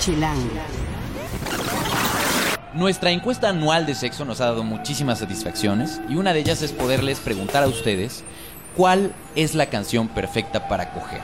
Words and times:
Chilango. 0.00 0.48
Nuestra 2.72 3.10
encuesta 3.10 3.50
anual 3.50 3.84
de 3.84 3.94
sexo 3.94 4.24
nos 4.24 4.40
ha 4.40 4.46
dado 4.46 4.64
muchísimas 4.64 5.18
satisfacciones 5.18 6.00
y 6.08 6.14
una 6.14 6.32
de 6.32 6.40
ellas 6.40 6.62
es 6.62 6.72
poderles 6.72 7.20
preguntar 7.20 7.62
a 7.62 7.68
ustedes 7.68 8.24
cuál 8.78 9.12
es 9.34 9.54
la 9.54 9.66
canción 9.66 10.08
perfecta 10.08 10.68
para 10.68 10.94
coger. 10.94 11.20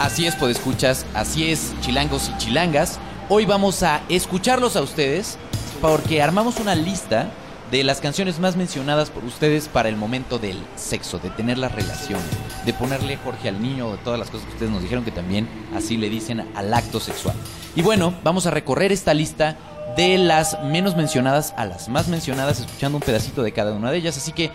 Así 0.00 0.26
es, 0.26 0.34
escuchas, 0.40 1.04
así 1.12 1.50
es, 1.50 1.74
chilangos 1.82 2.30
y 2.30 2.38
chilangas. 2.38 2.98
Hoy 3.28 3.44
vamos 3.44 3.82
a 3.82 4.00
escucharlos 4.08 4.76
a 4.76 4.80
ustedes 4.80 5.36
porque 5.82 6.22
armamos 6.22 6.60
una 6.60 6.74
lista 6.74 7.28
de 7.70 7.84
las 7.84 8.00
canciones 8.00 8.38
más 8.38 8.56
mencionadas 8.56 9.10
por 9.10 9.24
ustedes 9.24 9.68
para 9.68 9.88
el 9.88 9.96
momento 9.96 10.38
del 10.38 10.58
sexo, 10.76 11.18
de 11.18 11.30
tener 11.30 11.58
la 11.58 11.68
relación, 11.68 12.20
de 12.64 12.72
ponerle 12.72 13.16
Jorge 13.16 13.48
al 13.48 13.60
niño, 13.60 13.92
de 13.92 13.98
todas 13.98 14.18
las 14.18 14.30
cosas 14.30 14.46
que 14.46 14.52
ustedes 14.52 14.72
nos 14.72 14.82
dijeron 14.82 15.04
que 15.04 15.10
también 15.10 15.48
así 15.74 15.96
le 15.96 16.10
dicen 16.10 16.46
al 16.54 16.72
acto 16.72 17.00
sexual. 17.00 17.34
Y 17.74 17.82
bueno, 17.82 18.14
vamos 18.22 18.46
a 18.46 18.50
recorrer 18.50 18.92
esta 18.92 19.14
lista 19.14 19.56
de 19.96 20.18
las 20.18 20.58
menos 20.64 20.96
mencionadas 20.96 21.54
a 21.56 21.66
las 21.66 21.88
más 21.88 22.08
mencionadas, 22.08 22.60
escuchando 22.60 22.98
un 22.98 23.02
pedacito 23.02 23.42
de 23.42 23.52
cada 23.52 23.72
una 23.72 23.90
de 23.90 23.98
ellas. 23.98 24.16
Así 24.16 24.32
que 24.32 24.50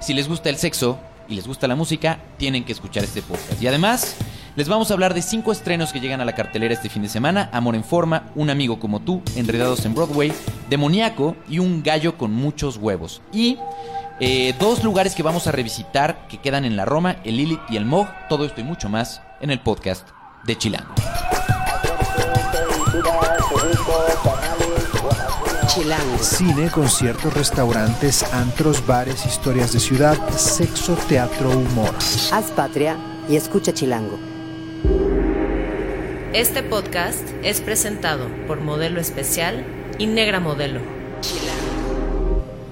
si 0.00 0.14
les 0.14 0.28
gusta 0.28 0.50
el 0.50 0.56
sexo 0.56 0.98
y 1.28 1.34
les 1.34 1.46
gusta 1.46 1.66
la 1.66 1.76
música, 1.76 2.18
tienen 2.36 2.64
que 2.64 2.72
escuchar 2.72 3.04
este 3.04 3.22
podcast. 3.22 3.62
Y 3.62 3.66
además, 3.66 4.16
les 4.56 4.68
vamos 4.68 4.90
a 4.90 4.94
hablar 4.94 5.14
de 5.14 5.22
cinco 5.22 5.52
estrenos 5.52 5.92
que 5.92 6.00
llegan 6.00 6.20
a 6.20 6.24
la 6.24 6.34
cartelera 6.34 6.74
este 6.74 6.88
fin 6.88 7.02
de 7.02 7.08
semana: 7.08 7.48
Amor 7.52 7.74
en 7.74 7.84
Forma, 7.84 8.30
Un 8.34 8.50
Amigo 8.50 8.78
como 8.78 9.00
tú, 9.00 9.22
Enredados 9.36 9.84
en 9.84 9.94
Broadway, 9.94 10.32
Demoníaco 10.70 11.36
y 11.48 11.58
Un 11.58 11.82
Gallo 11.82 12.16
con 12.16 12.32
muchos 12.32 12.76
huevos. 12.76 13.20
Y 13.32 13.58
eh, 14.20 14.54
dos 14.60 14.84
lugares 14.84 15.14
que 15.14 15.22
vamos 15.22 15.46
a 15.46 15.52
revisitar 15.52 16.28
que 16.28 16.38
quedan 16.38 16.64
en 16.64 16.76
la 16.76 16.84
Roma, 16.84 17.16
el 17.24 17.36
Lilith 17.36 17.60
y 17.68 17.76
el 17.76 17.84
Mog. 17.84 18.06
Todo 18.28 18.44
esto 18.44 18.60
y 18.60 18.64
mucho 18.64 18.88
más 18.88 19.20
en 19.40 19.50
el 19.50 19.60
podcast 19.60 20.08
de 20.44 20.56
Chilango. 20.56 20.94
Chilango. 25.66 26.18
Cine, 26.20 26.70
conciertos, 26.70 27.34
restaurantes, 27.34 28.22
antros, 28.32 28.86
bares, 28.86 29.26
historias 29.26 29.72
de 29.72 29.80
ciudad, 29.80 30.16
sexo, 30.36 30.94
teatro, 31.08 31.50
humor. 31.50 31.92
Haz 32.32 32.52
patria 32.54 32.96
y 33.28 33.34
escucha 33.34 33.74
Chilango. 33.74 34.33
Este 36.34 36.64
podcast 36.64 37.22
es 37.44 37.60
presentado 37.60 38.26
por 38.48 38.60
Modelo 38.60 39.00
Especial 39.00 39.64
y 40.00 40.08
Negra 40.08 40.40
Modelo. 40.40 40.80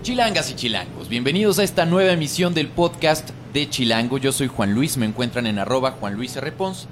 Chilangas 0.02 0.50
y 0.50 0.56
chilangos, 0.56 1.08
bienvenidos 1.08 1.60
a 1.60 1.62
esta 1.62 1.86
nueva 1.86 2.10
emisión 2.10 2.54
del 2.54 2.66
podcast 2.66 3.30
de 3.52 3.70
Chilango. 3.70 4.18
Yo 4.18 4.32
soy 4.32 4.48
Juan 4.48 4.74
Luis, 4.74 4.96
me 4.96 5.06
encuentran 5.06 5.46
en 5.46 5.60
arroba 5.60 5.92
Juan 5.92 6.14
Luis 6.14 6.34
R. 6.34 6.50
Pons, 6.50 6.88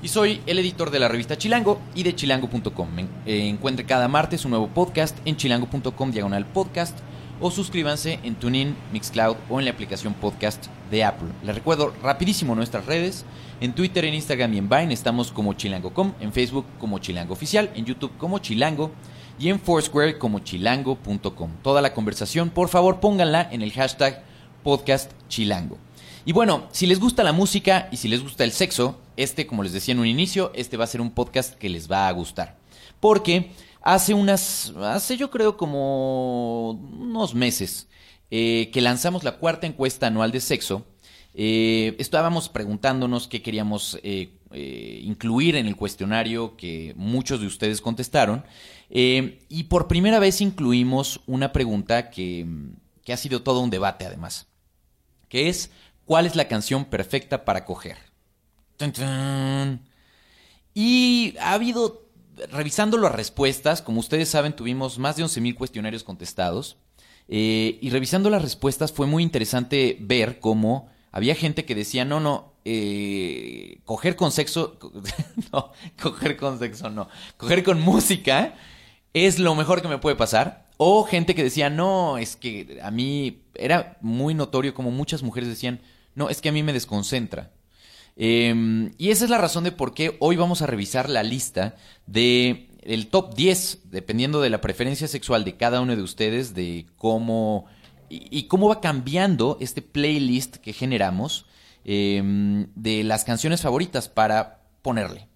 y 0.00 0.06
soy 0.06 0.40
el 0.46 0.60
editor 0.60 0.92
de 0.92 1.00
la 1.00 1.08
revista 1.08 1.36
Chilango 1.36 1.80
y 1.96 2.04
de 2.04 2.14
chilango.com. 2.14 2.88
Eh, 3.26 3.48
encuentre 3.48 3.84
cada 3.84 4.06
martes 4.06 4.44
un 4.44 4.52
nuevo 4.52 4.68
podcast 4.68 5.18
en 5.24 5.36
chilango.com 5.36 6.12
diagonal 6.12 6.46
podcast 6.46 6.96
o 7.42 7.50
suscríbanse 7.50 8.20
en 8.22 8.36
TuneIn, 8.36 8.76
Mixcloud 8.92 9.36
o 9.50 9.58
en 9.58 9.66
la 9.66 9.72
aplicación 9.72 10.14
podcast 10.14 10.68
de 10.90 11.02
Apple. 11.02 11.28
Les 11.42 11.54
recuerdo 11.54 11.92
rapidísimo 12.02 12.54
nuestras 12.54 12.86
redes. 12.86 13.24
En 13.60 13.74
Twitter, 13.74 14.04
en 14.04 14.14
Instagram 14.14 14.54
y 14.54 14.58
en 14.58 14.68
Vine 14.68 14.94
estamos 14.94 15.32
como 15.32 15.52
chilango.com, 15.52 16.14
en 16.20 16.32
Facebook 16.32 16.64
como 16.78 17.00
chilango 17.00 17.32
oficial, 17.32 17.70
en 17.74 17.84
YouTube 17.84 18.16
como 18.16 18.38
chilango 18.38 18.92
y 19.40 19.48
en 19.48 19.58
Foursquare 19.58 20.18
como 20.18 20.38
chilango.com. 20.38 21.50
Toda 21.62 21.82
la 21.82 21.92
conversación, 21.92 22.50
por 22.50 22.68
favor, 22.68 23.00
pónganla 23.00 23.48
en 23.50 23.62
el 23.62 23.72
hashtag 23.72 24.22
podcast 24.62 25.10
chilango. 25.28 25.78
Y 26.24 26.32
bueno, 26.32 26.68
si 26.70 26.86
les 26.86 27.00
gusta 27.00 27.24
la 27.24 27.32
música 27.32 27.88
y 27.90 27.96
si 27.96 28.06
les 28.06 28.22
gusta 28.22 28.44
el 28.44 28.52
sexo, 28.52 29.00
este, 29.16 29.48
como 29.48 29.64
les 29.64 29.72
decía 29.72 29.92
en 29.92 29.98
un 29.98 30.06
inicio, 30.06 30.52
este 30.54 30.76
va 30.76 30.84
a 30.84 30.88
ser 30.88 31.00
un 31.00 31.10
podcast 31.10 31.54
que 31.54 31.68
les 31.68 31.90
va 31.90 32.06
a 32.06 32.12
gustar. 32.12 32.56
Porque 33.00 33.50
hace 33.82 34.14
unas, 34.14 34.72
hace 34.76 35.16
yo 35.16 35.30
creo 35.30 35.56
como 35.56 36.70
unos 36.70 37.34
meses 37.34 37.88
eh, 38.30 38.70
que 38.72 38.80
lanzamos 38.80 39.24
la 39.24 39.38
cuarta 39.38 39.66
encuesta 39.66 40.06
anual 40.06 40.32
de 40.32 40.40
sexo, 40.40 40.86
eh, 41.34 41.96
estábamos 41.98 42.48
preguntándonos 42.48 43.28
qué 43.28 43.42
queríamos 43.42 43.98
eh, 44.02 44.38
incluir 45.02 45.56
en 45.56 45.66
el 45.66 45.76
cuestionario 45.76 46.56
que 46.56 46.92
muchos 46.96 47.40
de 47.40 47.46
ustedes 47.46 47.80
contestaron. 47.80 48.44
y 48.90 49.62
por 49.68 49.88
primera 49.88 50.18
vez 50.18 50.40
incluimos 50.40 51.20
una 51.26 51.52
pregunta 51.52 52.10
que, 52.10 52.46
que 53.04 53.12
ha 53.12 53.16
sido 53.16 53.42
todo 53.42 53.60
un 53.60 53.70
debate 53.70 54.04
además, 54.04 54.46
que 55.28 55.48
es 55.48 55.70
¿Cuál 56.04 56.26
es 56.26 56.36
la 56.36 56.48
canción 56.48 56.84
perfecta 56.84 57.44
para 57.44 57.64
coger? 57.64 57.96
Y 60.74 61.34
ha 61.40 61.52
habido, 61.52 62.01
revisando 62.50 62.98
las 62.98 63.12
respuestas, 63.12 63.82
como 63.82 64.00
ustedes 64.00 64.28
saben, 64.28 64.54
tuvimos 64.54 64.98
más 64.98 65.16
de 65.16 65.24
11.000 65.24 65.54
cuestionarios 65.54 66.04
contestados. 66.04 66.76
Eh, 67.28 67.78
y 67.80 67.90
revisando 67.90 68.30
las 68.30 68.42
respuestas 68.42 68.92
fue 68.92 69.06
muy 69.06 69.22
interesante 69.22 69.96
ver 70.00 70.40
cómo 70.40 70.90
había 71.12 71.34
gente 71.34 71.64
que 71.64 71.74
decía, 71.74 72.04
no, 72.04 72.20
no, 72.20 72.52
eh, 72.64 73.80
coger 73.84 74.16
con 74.16 74.32
sexo, 74.32 74.78
no, 75.52 75.72
coger 76.00 76.36
con 76.36 76.58
sexo 76.58 76.90
no, 76.90 77.08
coger 77.36 77.64
con 77.64 77.80
música 77.80 78.54
es 79.14 79.38
lo 79.38 79.54
mejor 79.54 79.82
que 79.82 79.88
me 79.88 79.98
puede 79.98 80.16
pasar. 80.16 80.70
O 80.78 81.04
gente 81.04 81.34
que 81.34 81.44
decía, 81.44 81.70
no, 81.70 82.18
es 82.18 82.34
que 82.34 82.80
a 82.82 82.90
mí 82.90 83.42
era 83.54 83.98
muy 84.00 84.34
notorio 84.34 84.74
como 84.74 84.90
muchas 84.90 85.22
mujeres 85.22 85.48
decían, 85.48 85.80
no, 86.14 86.28
es 86.28 86.40
que 86.40 86.48
a 86.48 86.52
mí 86.52 86.62
me 86.62 86.72
desconcentra. 86.72 87.52
Em, 88.16 88.92
y 88.98 89.10
esa 89.10 89.24
es 89.24 89.30
la 89.30 89.38
razón 89.38 89.64
de 89.64 89.72
por 89.72 89.94
qué 89.94 90.16
hoy 90.20 90.36
vamos 90.36 90.62
a 90.62 90.66
revisar 90.66 91.08
la 91.08 91.22
lista 91.22 91.76
de 92.06 92.68
el 92.82 93.06
top 93.06 93.34
10, 93.34 93.90
dependiendo 93.90 94.40
de 94.40 94.50
la 94.50 94.60
preferencia 94.60 95.08
sexual 95.08 95.44
de 95.44 95.56
cada 95.56 95.80
uno 95.80 95.96
de 95.96 96.02
ustedes, 96.02 96.54
de 96.54 96.86
cómo 96.96 97.66
y, 98.08 98.42
cómo 98.44 98.68
va 98.68 98.80
cambiando 98.80 99.56
este 99.60 99.80
playlist 99.80 100.56
que 100.56 100.72
generamos 100.74 101.46
em, 101.84 102.66
de 102.74 103.04
las 103.04 103.24
canciones 103.24 103.62
favoritas 103.62 104.08
para 104.08 104.60
ponerle. 104.82 105.28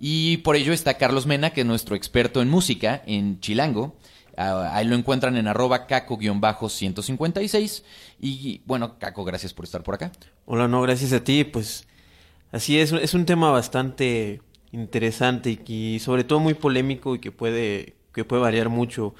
Y 0.00 0.38
por 0.38 0.56
ello 0.56 0.72
está 0.72 0.94
Carlos 0.94 1.26
Mena, 1.26 1.50
que 1.50 1.60
es 1.60 1.66
nuestro 1.66 1.94
experto 1.94 2.42
en 2.42 2.48
música 2.48 3.04
en 3.06 3.38
Chilango. 3.38 3.96
Ah, 4.36 4.72
ahí 4.74 4.84
lo 4.84 4.96
encuentran 4.96 5.36
en 5.36 5.46
arroba 5.46 5.86
caco-156. 5.86 7.84
Y 8.20 8.62
bueno, 8.64 8.98
Caco, 8.98 9.24
gracias 9.24 9.54
por 9.54 9.64
estar 9.64 9.84
por 9.84 9.94
acá. 9.94 10.10
Hola, 10.44 10.66
no, 10.66 10.82
gracias 10.82 11.12
a 11.12 11.22
ti. 11.22 11.44
Pues 11.44 11.86
así 12.52 12.78
es, 12.78 12.92
es 12.92 13.14
un 13.14 13.26
tema 13.26 13.50
bastante 13.50 14.40
interesante 14.70 15.58
y, 15.66 15.98
sobre 15.98 16.24
todo 16.24 16.40
muy 16.40 16.54
polémico 16.54 17.14
y 17.14 17.18
que 17.18 17.32
puede, 17.32 17.96
que 18.12 18.24
puede 18.24 18.42
variar 18.42 18.68
mucho. 18.68 19.14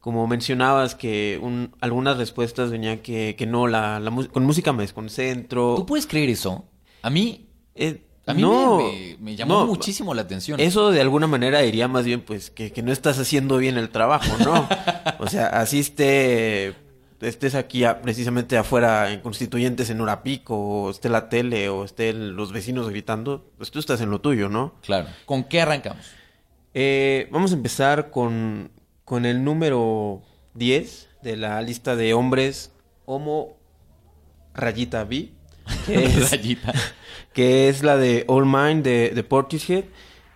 Como 0.00 0.26
mencionabas 0.26 0.96
que 0.96 1.40
algunas 1.80 2.16
respuestas 2.16 2.70
venían 2.70 2.98
que, 2.98 3.36
que 3.38 3.46
no, 3.46 3.68
la, 3.68 4.02
con 4.32 4.44
música 4.44 4.72
me 4.72 4.82
desconcentro. 4.82 5.74
¿Tú 5.76 5.86
puedes 5.86 6.06
creer 6.06 6.30
eso? 6.30 6.64
A 7.02 7.10
mí... 7.10 7.46
Eh, 7.74 8.02
a 8.24 8.34
mí 8.34 8.42
no, 8.42 8.78
me, 9.18 9.34
llamó 9.34 9.66
muchísimo 9.66 10.14
la 10.14 10.22
atención. 10.22 10.60
Eso 10.60 10.92
de 10.92 11.00
alguna 11.00 11.26
manera 11.26 11.60
diría 11.60 11.88
más 11.88 12.04
bien 12.04 12.20
pues 12.20 12.50
que, 12.50 12.72
no 12.80 12.92
estás 12.92 13.18
haciendo 13.18 13.58
bien 13.58 13.76
el 13.76 13.90
trabajo, 13.90 14.36
¿no? 14.44 14.68
o 15.18 15.26
sea, 15.26 15.48
así 15.48 15.80
esté, 15.80 16.74
estés 17.22 17.54
aquí 17.54 17.84
precisamente 18.02 18.56
afuera 18.56 19.10
en 19.12 19.20
Constituyentes 19.20 19.90
en 19.90 20.00
Urapico, 20.00 20.56
o 20.56 20.90
esté 20.90 21.08
la 21.08 21.28
tele, 21.28 21.68
o 21.68 21.84
estén 21.84 22.36
los 22.36 22.52
vecinos 22.52 22.88
gritando, 22.90 23.50
pues 23.56 23.70
tú 23.70 23.78
estás 23.78 24.00
en 24.00 24.10
lo 24.10 24.20
tuyo, 24.20 24.48
¿no? 24.48 24.74
Claro. 24.82 25.08
¿Con 25.24 25.44
qué 25.44 25.60
arrancamos? 25.60 26.10
Eh, 26.74 27.28
vamos 27.30 27.52
a 27.52 27.54
empezar 27.54 28.10
con, 28.10 28.70
con 29.04 29.26
el 29.26 29.44
número 29.44 30.22
10 30.54 31.08
de 31.22 31.36
la 31.36 31.60
lista 31.62 31.96
de 31.96 32.14
hombres 32.14 32.72
homo 33.04 33.56
rayita 34.54 35.04
B. 35.04 35.30
rayita 36.30 36.72
que 37.32 37.68
es 37.68 37.82
la 37.82 37.96
de 37.96 38.24
All 38.28 38.46
Mine 38.46 38.82
de, 38.82 39.10
de 39.10 39.24
Portishead. 39.24 39.84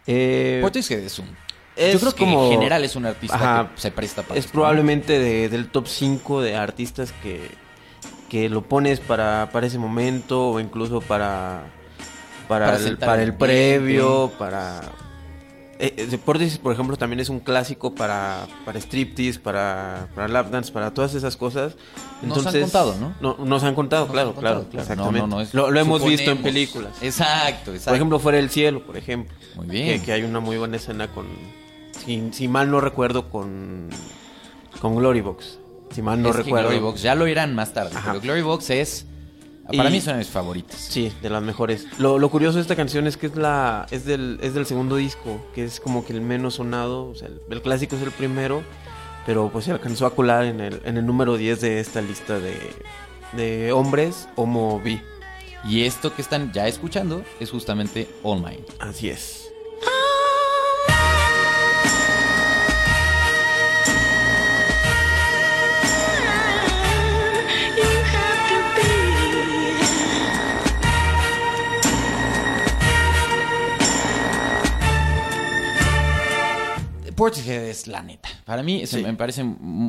Eh, 0.07 0.61
Portishead 0.63 1.01
es 1.01 1.19
un... 1.19 1.37
yo 1.77 2.01
creo 2.01 2.15
que 2.15 2.25
en 2.25 2.51
general 2.51 2.85
es 2.85 2.97
un 2.97 3.07
artista 3.07 3.71
que 3.75 3.81
se 3.81 3.91
presta 3.91 4.23
para 4.23 4.39
Es 4.39 4.47
probablemente 4.47 5.19
del 5.49 5.69
top 5.69 5.87
5 5.87 6.43
de 6.43 6.57
artistas 6.57 7.13
que, 7.23 7.51
que 8.29 8.49
lo 8.49 8.63
pones 8.63 9.01
para, 9.01 9.51
para 9.53 9.67
ese 9.67 9.79
momento 9.79 10.51
o 10.51 10.61
incluso 10.61 11.01
para, 11.01 11.65
para, 12.49 12.77
el, 12.77 12.99
para 12.99 13.23
el 13.23 13.35
previo, 13.35 14.33
para 14.39 14.81
eh, 15.79 16.07
Deportes, 16.11 16.57
por 16.59 16.73
ejemplo, 16.73 16.97
también 16.97 17.21
es 17.21 17.29
un 17.29 17.41
clásico 17.41 17.95
para, 17.95 18.47
para 18.65 18.79
striptease, 18.79 19.39
para, 19.39 20.09
para 20.15 20.29
lap 20.29 20.51
dance, 20.51 20.73
para 20.73 20.93
todas 20.95 21.15
esas 21.15 21.37
cosas. 21.37 21.75
Entonces, 22.23 22.45
nos 22.45 22.55
han 22.55 22.61
contado, 22.63 22.97
¿no? 22.99 23.15
no 23.21 23.45
nos 23.45 23.63
han 23.63 23.75
contado, 23.75 24.09
claro, 24.09 24.35
claro, 24.35 24.65
exactamente. 24.73 25.49
lo, 25.53 25.79
hemos 25.79 26.03
visto 26.05 26.31
en 26.31 26.39
películas. 26.39 26.93
Exacto, 27.03 27.73
exacto. 27.73 27.91
Por 27.91 27.97
ejemplo, 27.97 28.19
Fuera 28.19 28.39
del 28.39 28.49
Cielo, 28.49 28.83
por 28.87 28.97
ejemplo. 28.97 29.37
Muy 29.57 29.67
bien. 29.67 30.03
Que, 30.03 30.13
hay 30.13 30.23
una 30.23 30.41
muy 30.41 30.57
buena 30.57 30.77
escena 30.77 31.09
con, 31.09 31.27
si, 32.07 32.49
mal 32.49 32.71
no 32.71 32.81
recuerdo, 32.81 33.29
con, 33.29 33.89
con 34.81 34.97
Glory 34.97 35.21
Box. 35.21 35.59
Si 35.91 36.03
mal 36.03 36.23
no 36.23 36.33
recuerdo. 36.33 36.69
Glory 36.69 36.83
Box, 36.83 37.03
ya 37.03 37.15
lo 37.15 37.27
irán 37.27 37.55
más 37.55 37.73
tarde. 37.73 37.97
Pero 38.05 38.21
Glory 38.21 38.43
Box 38.43 38.71
es 38.71 39.07
Para 39.77 39.91
mí 39.91 40.01
son 40.01 40.15
de 40.15 40.19
mis 40.19 40.29
favoritas. 40.29 40.77
Sí, 40.77 41.13
de 41.23 41.31
las 41.31 41.43
mejores. 41.43 41.87
Lo, 41.99 42.29
curioso 42.31 42.57
de 42.57 42.63
esta 42.63 42.77
canción 42.77 43.07
es 43.07 43.17
que 43.17 43.27
es 43.27 43.37
la 43.37 43.87
es 43.91 44.05
del, 44.05 44.39
es 44.43 44.55
del 44.55 44.67
segundo 44.67 44.97
disco, 44.97 45.45
que 45.55 45.65
es 45.65 45.81
como 45.81 46.05
que 46.05 46.13
el 46.13 46.21
menos 46.21 46.55
sonado. 46.55 47.09
O 47.09 47.15
sea, 47.15 47.29
el, 47.51 47.63
clásico 47.63 47.97
es 47.97 48.03
el 48.03 48.13
primero, 48.13 48.63
pero 49.25 49.51
pues 49.51 49.65
se 49.65 49.73
alcanzó 49.73 50.07
a 50.07 50.15
colar 50.15 50.45
en 50.45 50.61
el, 50.61 50.81
en 50.85 50.97
el 50.97 51.07
número 51.07 51.37
10 51.37 51.61
de 51.61 51.81
esta 51.81 52.01
lista 52.01 52.39
de, 52.39 52.57
de 53.33 53.73
hombres 53.73 54.29
homo 54.37 54.81
bi. 54.81 55.01
Y 55.65 55.83
esto 55.83 56.15
que 56.15 56.23
están 56.23 56.53
ya 56.53 56.69
escuchando 56.69 57.25
es 57.41 57.51
justamente 57.51 58.09
All 58.23 58.39
Mine. 58.39 58.65
Así 58.79 59.11
es. 59.11 59.46
Portishead 77.17 77.65
es 77.65 77.87
la 77.87 78.03
neta. 78.03 78.29
Para 78.45 78.63
mí 78.63 78.85
me 79.03 79.15
parece... 79.15 79.45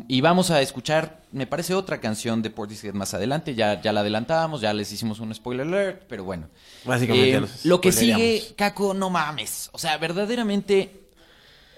Y 0.08 0.22
vamos 0.22 0.50
a 0.50 0.62
escuchar, 0.62 1.22
me 1.34 1.46
parece 1.46 1.74
otra 1.74 2.00
canción 2.00 2.42
de 2.42 2.50
Portishead 2.50 2.94
más 2.94 3.14
adelante. 3.14 3.54
Ya, 3.54 3.82
ya 3.82 3.92
la 3.92 4.00
adelantábamos, 4.00 4.62
ya 4.62 4.74
les 4.74 4.92
hicimos 4.92 5.20
un 5.20 5.36
spoiler 5.36 5.68
alert, 5.68 6.04
pero 6.08 6.24
bueno. 6.24 6.48
Básicamente 6.86 7.36
eh, 7.36 7.42
Lo 7.66 7.82
que 7.82 7.92
sigue, 7.92 8.54
Caco, 8.56 8.94
no 8.94 9.10
mames. 9.10 9.70
O 9.74 9.78
sea, 9.78 9.98
verdaderamente... 9.98 11.04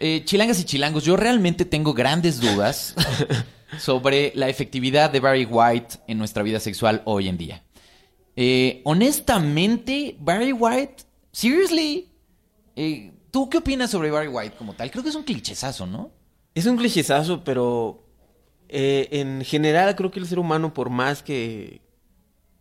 Eh, 0.01 0.23
chilangas 0.23 0.57
y 0.61 0.63
chilangos, 0.63 1.03
yo 1.03 1.17
realmente 1.17 1.65
tengo 1.65 1.93
grandes 1.93 2.39
dudas 2.39 2.95
sobre 3.79 4.31
la 4.33 4.47
efectividad 4.47 5.09
de 5.09 5.19
Barry 5.19 5.43
White 5.43 5.97
en 6.07 6.17
nuestra 6.17 6.41
vida 6.41 6.61
sexual 6.61 7.01
hoy 7.03 7.27
en 7.27 7.37
día. 7.37 7.63
Eh, 8.37 8.81
honestamente, 8.85 10.15
Barry 10.17 10.53
White, 10.53 11.03
seriously, 11.33 12.07
¿Tú 13.31 13.49
qué 13.49 13.59
opinas 13.59 13.91
sobre 13.91 14.11
Barry 14.11 14.27
White 14.27 14.55
como 14.57 14.73
tal? 14.73 14.89
Creo 14.91 15.03
que 15.03 15.09
es 15.09 15.15
un 15.15 15.23
clichezazo, 15.23 15.85
¿no? 15.85 16.11
Es 16.55 16.65
un 16.65 16.77
clichezazo, 16.77 17.43
pero 17.43 18.03
eh, 18.67 19.07
en 19.11 19.43
general 19.43 19.95
creo 19.95 20.11
que 20.11 20.19
el 20.19 20.27
ser 20.27 20.39
humano, 20.39 20.73
por 20.73 20.89
más 20.89 21.23
que, 21.23 21.81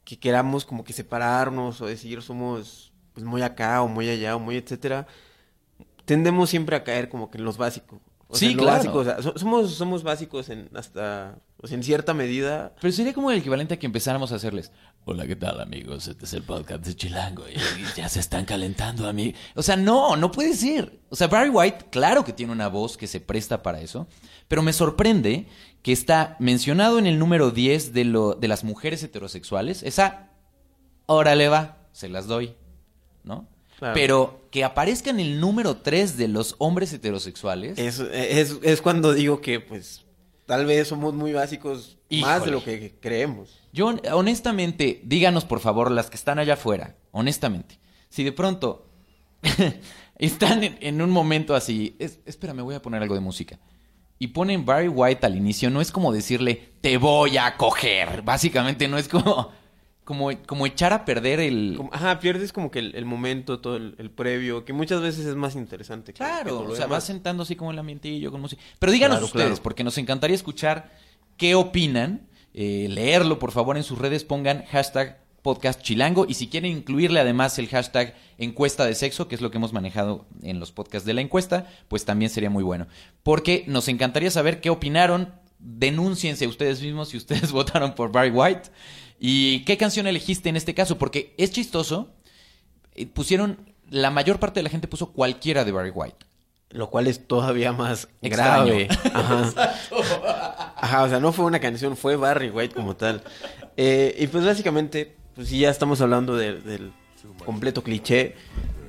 que 0.05 0.19
queramos 0.19 0.65
como 0.65 0.85
que 0.85 0.93
separarnos 0.93 1.81
o 1.81 1.87
decir 1.87 2.23
somos 2.23 2.93
pues, 3.12 3.25
muy 3.25 3.43
acá 3.43 3.82
o 3.82 3.88
muy 3.88 4.09
allá 4.09 4.37
o 4.37 4.38
muy 4.38 4.56
etcétera, 4.56 5.06
tendemos 6.05 6.50
siempre 6.50 6.76
a 6.76 6.85
caer 6.85 7.09
como 7.09 7.31
que 7.31 7.38
en 7.38 7.44
los 7.44 7.59
básicos. 7.59 8.00
sí, 8.32 8.56
claro. 8.56 9.05
somos, 9.37 9.75
somos 9.75 10.03
básicos 10.03 10.49
en 10.49 10.70
hasta 10.75 11.38
en 11.64 11.82
cierta 11.82 12.14
medida. 12.14 12.75
Pero 12.81 12.93
sería 12.93 13.12
como 13.12 13.31
el 13.31 13.38
equivalente 13.38 13.75
a 13.75 13.78
que 13.78 13.87
empezáramos 13.87 14.32
a 14.32 14.37
hacerles. 14.37 14.70
Hola, 15.05 15.26
¿qué 15.26 15.37
tal, 15.37 15.60
amigos? 15.60 16.06
Este 16.06 16.25
es 16.25 16.32
el 16.34 16.43
podcast 16.43 16.84
de 16.84 16.94
Chilango 16.94 17.44
y, 17.49 17.56
ya 17.96 18.08
se 18.08 18.20
están 18.20 18.44
calentando 18.44 19.08
a 19.08 19.12
mí. 19.12 19.34
O 19.55 19.62
sea, 19.62 19.76
no, 19.76 20.16
no 20.16 20.31
puede 20.31 20.55
ser. 20.55 21.00
O 21.08 21.16
sea, 21.16 21.26
Barry 21.26 21.50
White, 21.50 21.87
claro 21.90 22.25
que 22.25 22.32
tiene 22.32 22.52
una 22.52 22.69
voz 22.69 22.96
que 22.96 23.06
se 23.06 23.20
presta 23.20 23.62
para 23.62 23.81
eso, 23.81 24.06
pero 24.46 24.62
me 24.62 24.72
sorprende 24.72 25.46
que 25.82 25.93
está 25.93 26.37
mencionado 26.38 26.99
en 26.99 27.06
el 27.06 27.19
número 27.19 27.50
10 27.50 27.93
de, 27.93 28.05
lo, 28.05 28.34
de 28.34 28.49
las 28.49 28.64
mujeres 28.64 29.02
heterosexuales. 29.02 29.82
Esa, 29.82 30.31
órale 31.06 31.49
va, 31.49 31.78
se 31.93 32.08
las 32.08 32.26
doy, 32.26 32.55
¿no? 33.25 33.49
Pero 33.94 34.49
que 34.50 34.64
aparezca 34.64 35.10
en 35.10 35.20
el 35.20 35.40
número 35.40 35.78
3 35.78 36.16
de 36.16 36.28
los 36.28 36.56
hombres 36.58 36.93
heterosexuales. 36.93 37.78
Es, 37.78 38.00
es, 38.00 38.58
es 38.62 38.82
cuando 38.82 39.14
digo 39.14 39.40
que, 39.40 39.60
pues, 39.60 40.05
tal 40.49 40.65
vez 40.65 40.89
somos 40.89 41.12
muy 41.12 41.35
básicos 41.35 41.99
más 42.11 42.43
de 42.43 42.50
lo 42.50 42.65
que 42.65 42.95
creemos. 43.00 43.61
Yo, 43.71 43.95
honestamente, 44.12 45.03
díganos 45.05 45.45
por 45.45 45.61
favor, 45.61 45.91
las 45.91 46.09
que 46.09 46.17
están 46.17 46.39
allá 46.39 46.55
afuera, 46.55 46.97
honestamente, 47.12 47.79
si 48.09 48.25
de 48.25 48.33
pronto 48.33 48.89
están 50.19 50.65
en, 50.65 51.03
un 51.03 51.11
momento 51.11 51.55
así, 51.55 51.97
espera, 51.99 52.55
me 52.55 52.62
voy 52.62 52.75
a 52.75 52.81
poner 52.81 53.03
algo 53.03 53.15
de 53.15 53.21
música, 53.21 53.59
y 54.19 54.29
ponen 54.29 54.65
Barry 54.65 54.89
White 54.89 55.27
al 55.27 55.37
inicio, 55.37 55.69
no 55.69 55.83
es 55.83 55.93
como 55.93 56.12
decirle, 56.12 56.71
te 56.81 56.97
voy 56.97 57.37
a 57.37 57.59
coger, 57.59 58.23
básicamente 58.23 58.89
no 58.89 58.97
es 58.97 59.06
como, 59.06 59.53
como, 60.08 60.31
como 60.46 60.64
echar 60.64 60.94
a 60.94 61.05
perder 61.05 61.38
el... 61.38 61.78
ajá, 61.93 62.19
pierdes 62.19 62.50
como 62.50 62.70
que 62.70 62.78
el, 62.78 63.05
momento, 63.05 63.60
todo 63.60 63.76
el, 63.76 64.10
previo, 64.10 64.64
que 64.64 64.72
muchas 64.72 65.02
veces 65.02 65.26
es 65.26 65.37
más 65.37 65.55
interesante. 65.55 66.14
Claro, 66.14 66.60
o 66.60 66.75
sea, 66.75 66.87
vas 66.87 67.05
sentando 67.05 67.43
así 67.43 67.56
como 67.56 67.72
el 67.72 67.78
ambientillo 67.78 68.31
con 68.31 68.40
música. 68.40 68.62
Pero 68.78 68.90
díganos 68.90 69.22
ustedes, 69.22 69.60
porque 69.60 69.84
nos 69.84 69.99
encantaría 69.99 70.34
escuchar 70.34 70.90
qué 71.37 71.55
opinan, 71.55 72.26
eh, 72.55 72.87
leerlo 72.88 73.38
por 73.38 73.52
favor 73.52 73.76
en 73.76 73.82
sus 73.82 73.99
redes, 73.99 74.25
pongan 74.25 74.64
hashtag 74.70 75.20
podcast 75.43 75.82
chilango 75.82 76.25
y 76.26 76.32
si 76.32 76.49
quieren 76.49 76.72
incluirle 76.72 77.20
además 77.20 77.58
el 77.58 77.69
hashtag 77.69 78.14
encuesta 78.38 78.87
de 78.87 78.94
sexo, 78.94 79.28
que 79.28 79.34
es 79.34 79.43
lo 79.43 79.50
que 79.50 79.58
hemos 79.58 79.75
manejado 79.75 80.25
en 80.43 80.58
los 80.58 80.72
podcasts 80.72 81.05
de 81.05 81.12
la 81.12 81.20
encuesta, 81.20 81.66
pues 81.88 82.06
también 82.06 82.31
sería 82.31 82.49
muy 82.49 82.64
bueno. 82.64 82.87
Porque 83.22 83.64
nos 83.66 83.88
encantaría 83.88 84.31
saber 84.31 84.62
qué 84.62 84.70
opinaron, 84.70 85.34
denúnciense 85.58 86.46
ustedes 86.46 86.81
mismos 86.81 87.10
si 87.10 87.19
ustedes 87.19 87.52
votaron 87.52 87.94
por 87.94 88.10
Barry 88.10 88.31
White. 88.31 88.70
¿Y 89.19 89.65
qué 89.65 89.76
canción 89.76 90.06
elegiste 90.06 90.49
en 90.49 90.56
este 90.56 90.75
caso? 90.75 90.99
Porque 90.99 91.35
es 91.38 91.50
chistoso. 91.50 92.09
Eh, 92.94 93.06
pusieron, 93.06 93.73
la 93.91 94.11
mayor 94.11 94.38
parte 94.38 94.61
de 94.61 94.65
la 94.65 94.70
gente 94.70 94.88
puso 94.88 95.12
cualquiera 95.12 95.65
de 95.65 95.73
Barry 95.73 95.91
White. 95.91 96.26
Lo 96.70 96.91
cual 96.91 97.06
es 97.06 97.26
todavía 97.26 97.73
más 97.73 98.09
grave. 98.20 98.88
Ajá. 99.15 99.75
Ajá, 100.76 101.03
o 101.03 101.09
sea, 101.09 101.19
no 101.19 101.32
fue 101.32 101.47
una 101.47 101.61
canción, 101.61 101.97
fue 101.97 102.17
Barry 102.17 102.50
White 102.50 102.75
como 102.75 102.94
tal. 102.94 103.23
Eh, 103.76 104.15
y 104.19 104.26
pues 104.26 104.44
básicamente, 104.44 105.17
pues 105.35 105.49
si 105.49 105.61
ya 105.61 105.70
estamos 105.70 106.00
hablando 106.00 106.37
del 106.37 106.93
completo 107.44 107.82
cliché, 107.82 108.37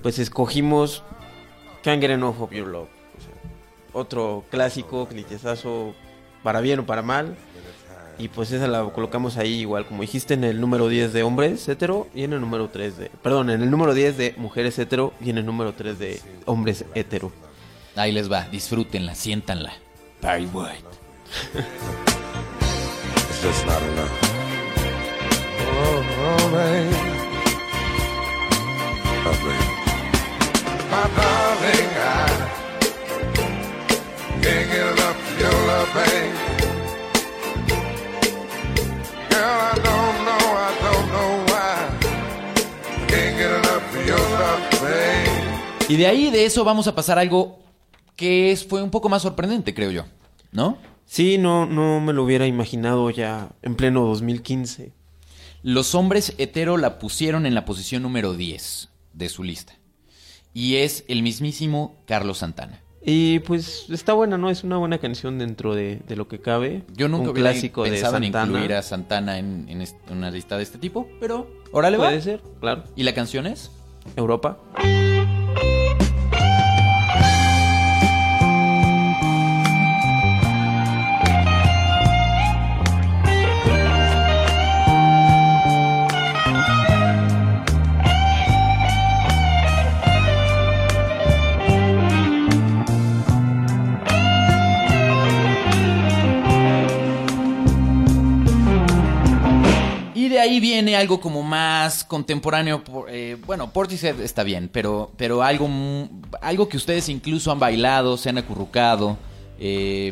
pues 0.02 0.20
escogimos 0.20 1.04
Can't 1.84 2.02
Get 2.02 2.12
Enough 2.12 2.42
of 2.42 2.52
Your 2.52 2.68
Love. 2.68 2.90
otro 3.94 4.46
clásico, 4.50 5.08
clichésazo, 5.08 5.94
para 6.44 6.62
bien 6.62 6.80
o 6.80 6.86
para 6.86 7.02
mal. 7.02 7.36
Y 8.20 8.28
pues 8.28 8.52
esa 8.52 8.68
la 8.68 8.84
colocamos 8.84 9.38
ahí 9.38 9.62
igual, 9.62 9.86
como 9.86 10.02
dijiste, 10.02 10.34
en 10.34 10.44
el 10.44 10.60
número 10.60 10.90
10 10.90 11.14
de 11.14 11.24
hombres 11.24 11.68
hetero 11.70 12.08
y 12.14 12.26
en 12.26 12.34
el 12.34 12.42
número 12.42 12.68
3 12.68 12.98
de... 12.98 13.10
Perdón, 13.24 13.50
en 13.50 13.62
el 13.62 13.72
número 13.72 13.94
10 13.94 14.18
de 14.18 14.36
mujeres 14.36 14.78
hetero 14.78 15.14
y 15.22 15.30
en 15.30 15.38
el 15.38 15.46
número 15.46 15.74
3 15.74 15.98
de 15.98 16.20
hombres 16.46 16.84
hetero. 16.96 17.32
Ahí 17.96 18.12
les 18.12 18.30
va, 18.30 18.44
disfrútenla, 18.52 19.16
siéntanla. 19.16 19.72
Barry 20.22 20.48
White. 20.48 20.84
It's 23.30 23.42
just 23.42 23.66
not 23.66 23.82
enough. 23.82 24.12
Oh, 25.62 26.04
oh, 26.20 26.52
babe. 26.52 26.94
Oh, 29.26 29.32
babe. 29.46 29.80
My 30.92 31.08
darling, 31.16 31.39
Y 45.90 45.98
de 45.98 46.06
ahí, 46.06 46.30
de 46.30 46.46
eso, 46.46 46.64
vamos 46.64 46.88
a 46.88 46.94
pasar 46.94 47.18
a 47.18 47.22
algo 47.22 47.60
que 48.16 48.58
fue 48.70 48.84
un 48.84 48.92
poco 48.92 49.10
más 49.10 49.24
sorprendente, 49.24 49.74
creo 49.74 49.90
yo. 49.90 50.06
¿No? 50.52 50.78
Sí, 51.06 51.40
no, 51.40 51.66
no 51.66 52.00
me 52.00 52.14
lo 52.14 52.24
hubiera 52.24 52.46
imaginado 52.46 53.10
ya 53.10 53.50
en 53.64 53.76
pleno 53.76 54.06
2015. 54.06 54.94
Los 55.64 55.96
hombres 55.96 56.36
hetero 56.38 56.78
la 56.78 57.00
pusieron 57.00 57.48
en 57.48 57.56
la 57.56 57.66
posición 57.66 58.04
número 58.04 58.36
10 58.36 58.90
de 59.14 59.30
su 59.30 59.44
lista. 59.44 59.74
Y 60.54 60.76
es 60.76 61.06
el 61.08 61.24
mismísimo 61.24 61.96
Carlos 62.06 62.38
Santana. 62.38 62.84
Y 63.04 63.40
pues 63.40 63.88
está 63.90 64.14
buena, 64.14 64.38
¿no? 64.38 64.52
Es 64.52 64.64
una 64.64 64.78
buena 64.78 65.00
canción 65.00 65.40
dentro 65.40 65.74
de, 65.74 66.02
lo 66.10 66.28
que 66.28 66.40
cabe. 66.40 66.84
Yo 66.94 67.08
nunca 67.08 67.30
un 67.30 67.36
clásico 67.36 67.84
pensado 67.84 68.18
en 68.18 68.26
incluir 68.26 68.74
a 68.74 68.84
Santana 68.84 69.40
en, 69.40 69.84
una 70.12 70.30
lista 70.30 70.58
de 70.58 70.64
este 70.64 70.78
tipo, 70.78 71.08
pero 71.20 71.50
órale 71.72 71.98
Puede 71.98 72.22
ser, 72.22 72.42
claro. 72.60 72.84
¿Y 72.96 73.04
la 73.04 73.14
canción 73.16 73.48
es? 73.48 73.72
Europa. 74.16 74.60
Thank 75.56 75.64
you. 75.64 75.89
Ahí 100.50 100.60
viene 100.60 100.96
algo 100.96 101.20
como 101.22 101.44
más 101.44 102.04
contemporáneo. 102.04 102.84
Eh, 103.10 103.38
bueno, 103.46 103.72
Portishead 103.72 104.20
está 104.22 104.44
bien, 104.44 104.70
pero, 104.72 105.12
pero 105.16 105.44
algo, 105.44 105.70
algo 106.42 106.68
que 106.68 106.78
ustedes 106.78 107.08
incluso 107.10 107.52
han 107.52 107.60
bailado, 107.60 108.18
se 108.18 108.30
han 108.30 108.38
acurrucado. 108.38 109.18
Eh, 109.60 110.12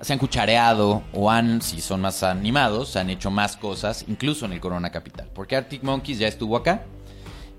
se 0.00 0.12
han 0.12 0.18
cuchareado 0.18 1.04
o 1.12 1.30
han, 1.30 1.62
si 1.62 1.80
son 1.80 2.00
más 2.00 2.24
animados, 2.24 2.96
han 2.96 3.08
hecho 3.08 3.30
más 3.30 3.56
cosas, 3.56 4.04
incluso 4.08 4.46
en 4.46 4.52
el 4.52 4.60
Corona 4.60 4.90
Capital. 4.90 5.28
Porque 5.32 5.54
Arctic 5.54 5.84
Monkeys 5.84 6.18
ya 6.18 6.26
estuvo 6.26 6.56
acá. 6.56 6.82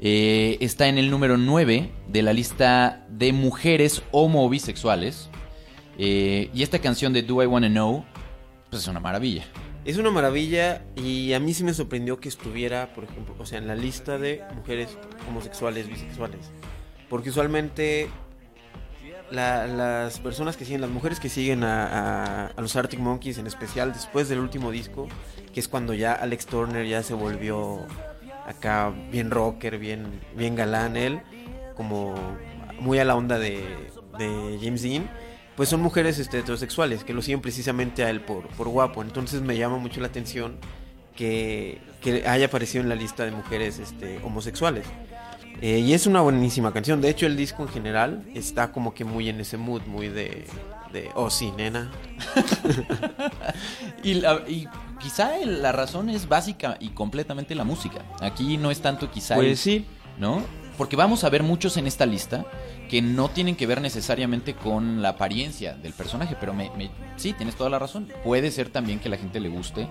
Eh, 0.02 0.58
está 0.60 0.88
en 0.88 0.98
el 0.98 1.10
número 1.10 1.38
9 1.38 1.90
de 2.10 2.22
la 2.22 2.34
lista 2.34 3.06
de 3.08 3.32
mujeres 3.32 4.02
homo 4.12 4.50
bisexuales. 4.50 5.30
Y 5.98 6.64
esta 6.64 6.80
canción 6.80 7.14
de 7.14 7.22
Do 7.22 7.44
I 7.44 7.46
Wanna 7.46 7.70
Know, 7.70 8.04
pues 8.70 8.82
es 8.82 8.88
una 8.88 9.00
maravilla. 9.00 9.46
Es 9.86 9.98
una 9.98 10.12
maravilla 10.12 10.82
y 10.96 11.34
a 11.34 11.40
mí 11.42 11.54
sí 11.54 11.66
me 11.66 11.74
sorprendió 11.74 12.20
que 12.20 12.30
estuviera, 12.30 12.94
por 12.94 13.04
ejemplo, 13.04 13.36
o 13.38 13.46
sea, 13.46 13.58
en 13.58 13.68
la 13.68 13.75
lista 13.75 14.18
de 14.18 14.42
mujeres 14.56 14.98
homosexuales, 15.28 15.90
bisexuales. 15.90 16.52
Porque 17.10 17.32
usualmente 17.32 18.10
las 19.30 20.20
personas 20.20 20.56
que 20.56 20.63
siguen, 20.63 20.80
las 20.80 20.90
mujeres 20.90 21.20
que 21.20 21.28
siguen 21.28 21.66
a, 21.66 22.54
los 22.58 22.75
Arctic 22.78 23.00
Monkeys 23.00 23.40
en 23.40 23.48
especial 23.48 23.92
después 23.92 24.30
del 24.30 24.40
último 24.40 24.72
disco, 24.72 25.10
que 25.54 25.60
es 25.60 25.68
cuando 25.68 25.94
ya 25.94 26.13
Alex 26.13 26.46
Turner 26.46 26.88
ya 26.88 27.04
se 27.04 27.13
volvió 27.13 27.80
acá 28.48 28.94
bien 29.12 29.32
rocker, 29.32 29.80
bien, 29.80 30.22
bien 30.38 30.56
galán 30.56 30.96
él, 30.96 31.20
como 31.75 32.16
muy 32.80 33.00
a 33.00 33.06
la 33.06 33.16
onda 33.16 33.38
de 33.38 33.66
James 34.62 34.82
Dean, 34.82 35.10
pues 35.55 35.69
son 35.69 35.81
mujeres 35.81 36.19
este, 36.19 36.39
heterosexuales 36.39 37.03
que 37.03 37.13
lo 37.13 37.22
siguen 37.22 37.41
precisamente 37.41 38.03
a 38.03 38.10
él 38.10 38.22
por, 38.22 38.48
por 38.50 38.67
guapo. 38.69 39.01
Entonces 39.01 39.41
me 39.41 39.57
llama 39.57 39.77
mucho 39.77 40.01
la 40.01 40.07
atención 40.07 40.57
que, 41.15 41.79
que 42.01 42.27
haya 42.27 42.48
aparecido 42.48 42.83
en 42.83 42.89
la 42.89 42.95
lista 42.95 43.25
de 43.25 43.31
mujeres 43.31 43.79
este, 43.79 44.19
homosexuales. 44.24 44.86
Eh, 45.62 45.79
y 45.79 45.93
es 45.93 46.07
una 46.07 46.22
buenísima 46.22 46.74
canción. 46.74 47.01
De 47.01 47.10
hecho, 47.10 47.25
el 47.25 47.38
disco 47.38 47.63
en 47.63 47.69
general 47.69 48.24
está 48.33 48.72
como 48.72 48.93
que 48.93 49.05
muy 49.05 49.29
en 49.29 49.39
ese 49.39 49.57
mood, 49.57 49.81
muy 49.83 50.10
de. 50.10 50.45
de 50.91 51.10
oh, 51.15 51.29
sí, 51.29 51.51
nena. 51.55 51.91
y, 54.03 54.67
quizá 55.00 55.38
la 55.45 55.72
razón 55.72 56.10
es 56.10 56.27
básica 56.27 56.77
y 56.79 56.89
completamente 56.89 57.55
la 57.55 57.63
música. 57.63 58.00
Aquí 58.19 58.57
no 58.57 58.72
es 58.72 58.81
tanto 58.81 59.12
quizá. 59.12 59.36
Pues 59.36 59.60
sí. 59.60 59.86
¿No? 60.17 60.43
Porque 60.77 60.96
vamos 60.96 61.24
a 61.24 61.30
ver 61.30 61.44
muchos 61.44 61.77
en 61.77 61.88
esta 61.88 62.06
lista 62.06 62.46
que 62.89 63.01
no 63.01 63.30
tienen 63.30 63.56
que 63.56 63.68
ver 63.68 63.82
necesariamente 63.82 64.56
con 64.56 65.01
la 65.01 65.10
apariencia 65.10 65.74
del 65.74 65.94
personaje, 65.94 66.36
pero 66.39 66.53
me, 66.53 66.72
sí, 67.15 67.34
tienes 67.34 67.56
toda 67.56 67.70
la 67.70 67.80
razón. 67.80 68.12
Puede 68.24 68.51
ser 68.51 68.70
también 68.70 69.00
que 69.00 69.10
la 69.10 69.18
gente 69.18 69.39
le 69.39 69.50
guste 69.50 69.88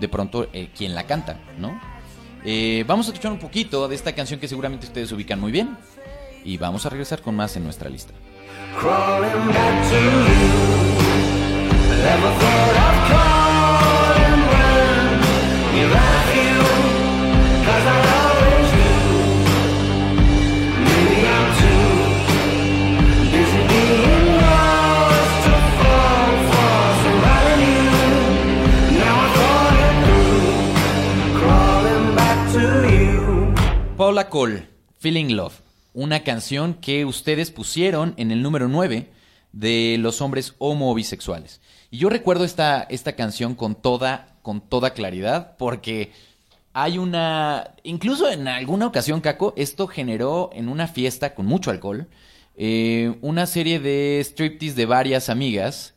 de 0.00 0.08
pronto 0.08 0.48
eh, 0.52 0.70
quien 0.76 0.94
la 0.94 1.04
canta, 1.04 1.40
¿no? 1.58 1.80
Eh, 2.44 2.84
vamos 2.86 3.06
a 3.06 3.10
escuchar 3.10 3.32
un 3.32 3.38
poquito 3.38 3.88
de 3.88 3.94
esta 3.94 4.14
canción 4.14 4.38
que 4.38 4.48
seguramente 4.48 4.86
ustedes 4.86 5.10
ubican 5.12 5.40
muy 5.40 5.52
bien. 5.52 5.76
Y 6.44 6.58
vamos 6.58 6.86
a 6.86 6.90
regresar 6.90 7.20
con 7.22 7.34
más 7.34 7.56
en 7.56 7.64
nuestra 7.64 7.90
lista. 7.90 8.12
Paula 33.96 34.28
Cole, 34.28 34.68
Feeling 34.98 35.36
Love, 35.36 35.54
una 35.94 36.22
canción 36.22 36.74
que 36.74 37.06
ustedes 37.06 37.50
pusieron 37.50 38.12
en 38.18 38.30
el 38.30 38.42
número 38.42 38.68
9 38.68 39.10
de 39.52 39.96
los 39.98 40.20
hombres 40.20 40.54
homo 40.58 40.94
bisexuales. 40.94 41.62
Y 41.90 41.96
yo 41.96 42.10
recuerdo 42.10 42.44
esta, 42.44 42.82
esta 42.90 43.14
canción 43.14 43.54
con 43.54 43.74
toda, 43.74 44.36
con 44.42 44.60
toda 44.60 44.90
claridad 44.90 45.56
porque 45.56 46.12
hay 46.74 46.98
una, 46.98 47.70
incluso 47.84 48.30
en 48.30 48.48
alguna 48.48 48.86
ocasión, 48.86 49.22
Caco, 49.22 49.54
esto 49.56 49.86
generó 49.86 50.50
en 50.52 50.68
una 50.68 50.88
fiesta 50.88 51.34
con 51.34 51.46
mucho 51.46 51.70
alcohol 51.70 52.06
eh, 52.54 53.16
una 53.22 53.46
serie 53.46 53.80
de 53.80 54.20
striptease 54.22 54.76
de 54.76 54.84
varias 54.84 55.30
amigas 55.30 55.94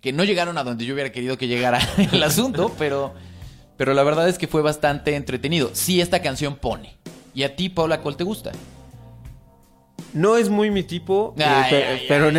que 0.00 0.12
no 0.12 0.22
llegaron 0.22 0.58
a 0.58 0.62
donde 0.62 0.84
yo 0.84 0.94
hubiera 0.94 1.10
querido 1.10 1.36
que 1.36 1.48
llegara 1.48 1.80
el 2.12 2.22
asunto, 2.22 2.72
pero, 2.78 3.14
pero 3.76 3.94
la 3.94 4.04
verdad 4.04 4.28
es 4.28 4.38
que 4.38 4.46
fue 4.46 4.62
bastante 4.62 5.16
entretenido. 5.16 5.70
Sí, 5.72 6.00
esta 6.00 6.22
canción 6.22 6.54
pone. 6.54 7.01
¿Y 7.34 7.44
a 7.44 7.56
ti, 7.56 7.68
Paula 7.68 8.00
Cole, 8.00 8.16
te 8.16 8.24
gusta? 8.24 8.52
No 10.12 10.36
es 10.36 10.50
muy 10.50 10.70
mi 10.70 10.82
tipo, 10.82 11.34
eh, 11.38 12.04
pero, 12.06 12.30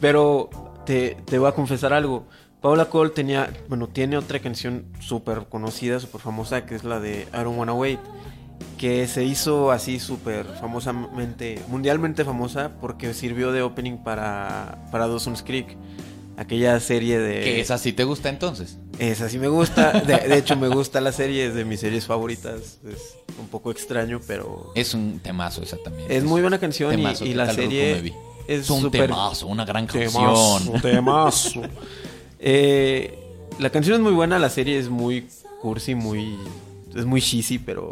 pero 0.00 0.50
te, 0.84 1.16
voy 1.38 1.48
a 1.48 1.52
confesar 1.52 1.92
algo. 1.92 2.26
Paula 2.60 2.84
Cole 2.84 3.10
tenía, 3.10 3.52
bueno, 3.68 3.88
tiene 3.88 4.16
otra 4.16 4.38
canción 4.38 4.86
súper 5.00 5.46
conocida, 5.48 5.98
súper 5.98 6.20
famosa, 6.20 6.64
que 6.64 6.76
es 6.76 6.84
la 6.84 7.00
de 7.00 7.26
I 7.32 7.42
Don't 7.42 7.58
Wanna 7.58 7.72
Wait, 7.72 7.98
que 8.78 9.08
se 9.08 9.24
hizo 9.24 9.72
así 9.72 9.98
súper 9.98 10.46
famosamente, 10.60 11.58
mundialmente 11.66 12.24
famosa, 12.24 12.70
porque 12.80 13.14
sirvió 13.14 13.50
de 13.50 13.62
opening 13.62 13.98
para, 13.98 14.78
para 14.92 15.08
Dawson's 15.08 15.42
Creek 15.42 15.76
aquella 16.42 16.78
serie 16.80 17.18
de... 17.18 17.40
Que 17.40 17.60
esa 17.60 17.78
sí 17.78 17.92
te 17.92 18.04
gusta 18.04 18.28
entonces. 18.28 18.78
Esa 18.98 19.28
sí 19.28 19.38
me 19.38 19.48
gusta. 19.48 19.92
De, 20.00 20.36
hecho, 20.36 20.56
me 20.56 20.68
gusta 20.68 21.00
la 21.00 21.12
serie, 21.12 21.46
es 21.46 21.54
de 21.54 21.64
mis 21.64 21.80
series 21.80 22.06
favoritas. 22.06 22.78
Es 22.86 23.16
un 23.38 23.48
poco 23.48 23.70
extraño, 23.70 24.20
pero... 24.26 24.72
Es 24.74 24.94
un 24.94 25.20
temazo 25.20 25.62
esa 25.62 25.76
también. 25.78 26.10
Es, 26.10 26.24
muy 26.24 26.40
buena 26.40 26.58
canción 26.58 26.98
y, 26.98 27.34
la 27.34 27.52
serie 27.52 28.12
es 28.46 28.70
un 28.70 28.90
temazo, 28.90 29.46
una 29.46 29.64
gran 29.64 29.86
canción. 29.86 30.12
Temazo, 30.12 30.72
temazo. 30.82 31.62
eh, 32.38 33.18
la 33.58 33.70
canción 33.70 33.96
es 33.96 34.02
muy 34.02 34.12
buena, 34.12 34.38
la 34.38 34.50
serie 34.50 34.78
es 34.78 34.88
muy 34.88 35.26
cursi, 35.60 35.94
muy... 35.94 36.36
Es 36.94 37.06
muy 37.06 37.22
cheesy, 37.22 37.58
pero 37.58 37.90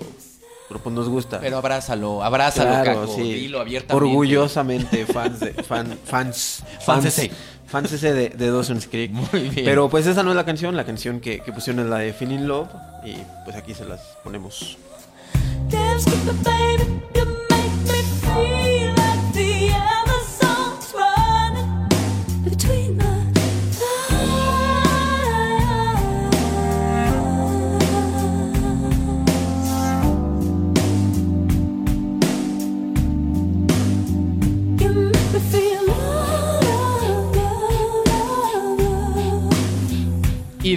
pero 0.71 0.79
pues 0.85 0.95
nos 0.95 1.09
gusta. 1.09 1.41
Pero 1.41 1.57
abrázalo, 1.57 2.23
abrázalo, 2.23 2.85
claro, 2.85 3.09
sí. 3.09 3.23
Dilo 3.23 3.61
abiertamente. 3.61 4.07
Orgullosamente, 4.07 5.05
fans 5.05 5.41
de, 5.41 5.53
fan, 5.53 5.99
fans, 6.05 6.63
fans, 6.81 7.13
fans, 7.13 7.31
fans 7.71 7.93
ese 7.93 8.13
de, 8.13 8.29
de 8.31 8.51
Dawson's 8.51 8.87
Creek. 8.91 9.13
Muy 9.13 9.49
bien. 9.49 9.65
Pero 9.65 9.89
pues 9.89 10.07
esa 10.07 10.23
no 10.23 10.31
es 10.31 10.37
la 10.37 10.45
canción, 10.45 10.77
la 10.77 10.85
canción 10.85 11.21
que, 11.21 11.41
que 11.41 11.53
pusieron 11.53 11.85
es 11.85 11.91
la 11.91 11.99
de 11.99 12.13
Feeling 12.13 12.47
Love 12.47 12.69
y 13.05 13.15
pues 13.45 13.57
aquí 13.57 13.75
se 13.75 13.85
las 13.85 14.01
ponemos. 14.23 14.77
Y 15.71 17.50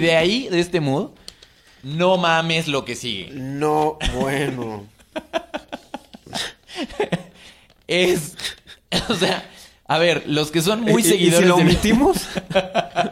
de 0.04 0.16
ahí, 0.16 0.48
de 0.50 0.60
este 0.60 0.80
mood, 0.80 1.12
no 1.82 2.18
mames 2.18 2.68
lo 2.68 2.84
que 2.84 2.94
sigue. 2.94 3.30
No, 3.32 3.98
bueno. 4.14 4.86
es. 7.86 8.36
O 9.08 9.14
sea, 9.14 9.50
a 9.86 9.98
ver, 9.98 10.24
los 10.26 10.50
que 10.50 10.60
son 10.60 10.82
muy 10.82 11.02
seguidores. 11.02 11.48
lo 11.48 11.56
omitimos? 11.56 12.18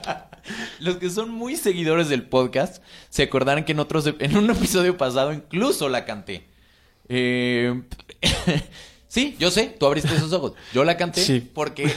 los 0.80 0.96
que 0.96 1.08
son 1.08 1.30
muy 1.30 1.56
seguidores 1.56 2.10
del 2.10 2.24
podcast 2.24 2.82
se 3.08 3.22
acordarán 3.22 3.64
que 3.64 3.72
en 3.72 3.78
otros 3.78 4.06
en 4.06 4.36
un 4.36 4.50
episodio 4.50 4.98
pasado 4.98 5.32
incluso 5.32 5.88
la 5.88 6.04
canté. 6.04 6.46
Eh, 7.08 7.82
sí, 9.08 9.34
yo 9.38 9.50
sé, 9.50 9.74
tú 9.78 9.86
abriste 9.86 10.14
esos 10.14 10.32
ojos. 10.34 10.52
Yo 10.74 10.84
la 10.84 10.98
canté 10.98 11.22
sí. 11.22 11.40
porque 11.40 11.90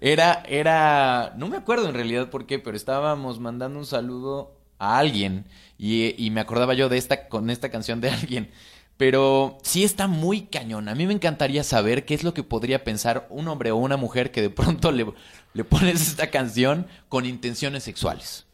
era, 0.00 0.42
era, 0.48 1.34
no 1.36 1.48
me 1.48 1.56
acuerdo 1.56 1.88
en 1.88 1.94
realidad 1.94 2.30
por 2.30 2.46
qué, 2.46 2.58
pero 2.58 2.76
estábamos 2.76 3.40
mandando 3.40 3.78
un 3.78 3.86
saludo 3.86 4.56
a 4.78 4.98
alguien 4.98 5.44
y, 5.76 6.30
me 6.30 6.40
acordaba 6.40 6.74
yo 6.74 6.88
de 6.88 6.98
esta, 6.98 7.28
con 7.28 7.50
esta 7.50 7.70
canción 7.70 8.00
de 8.00 8.10
alguien. 8.10 8.50
Pero 8.96 9.58
sí 9.62 9.84
está 9.84 10.08
muy 10.08 10.42
cañón. 10.42 10.88
A 10.88 10.94
mí 10.96 11.06
me 11.06 11.12
encantaría 11.12 11.62
saber 11.62 12.04
qué 12.04 12.14
es 12.14 12.24
lo 12.24 12.34
que 12.34 12.42
podría 12.42 12.82
pensar 12.82 13.28
un 13.30 13.46
hombre 13.46 13.70
o 13.70 13.76
una 13.76 13.96
mujer 13.96 14.32
que 14.32 14.42
de 14.42 14.50
pronto 14.50 14.90
le, 14.90 15.06
le 15.52 15.64
pones 15.64 16.02
esta 16.02 16.30
canción 16.30 16.88
con 17.08 17.24
intenciones 17.24 17.84
sexuales. 17.84 18.44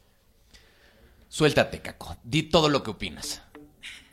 Suéltate, 1.31 1.81
Caco. 1.81 2.17
Di 2.23 2.43
todo 2.45 2.69
lo 2.69 2.83
que 2.83 2.91
opinas. 2.91 3.44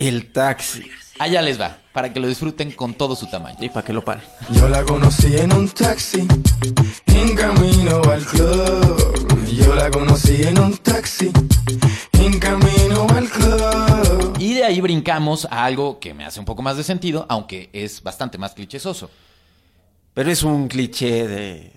El 0.01 0.31
taxi. 0.31 0.89
Allá 1.19 1.43
les 1.43 1.61
va, 1.61 1.77
para 1.93 2.11
que 2.11 2.19
lo 2.19 2.27
disfruten 2.27 2.71
con 2.71 2.95
todo 2.95 3.15
su 3.15 3.27
tamaño. 3.29 3.57
Y 3.61 3.69
para 3.69 3.85
que 3.85 3.93
lo 3.93 4.03
paren. 4.03 4.23
Yo 4.49 4.67
la 4.67 4.83
conocí 4.83 5.37
en 5.37 5.53
un 5.53 5.69
taxi, 5.69 6.27
en 7.05 7.35
camino 7.35 8.01
al 8.05 8.25
club. 8.25 9.45
Yo 9.53 9.75
la 9.75 9.91
conocí 9.91 10.41
en 10.41 10.57
un 10.59 10.75
taxi, 10.77 11.31
en 12.13 12.39
camino 12.39 13.05
al 13.15 13.29
club. 13.29 14.35
Y 14.39 14.55
de 14.55 14.63
ahí 14.65 14.81
brincamos 14.81 15.45
a 15.51 15.65
algo 15.65 15.99
que 15.99 16.15
me 16.15 16.25
hace 16.25 16.39
un 16.39 16.47
poco 16.47 16.63
más 16.63 16.77
de 16.77 16.83
sentido, 16.83 17.27
aunque 17.29 17.69
es 17.71 18.01
bastante 18.01 18.39
más 18.39 18.53
clichésoso. 18.55 19.11
Pero 20.15 20.31
es 20.31 20.41
un 20.41 20.67
cliché 20.67 21.27
de... 21.27 21.73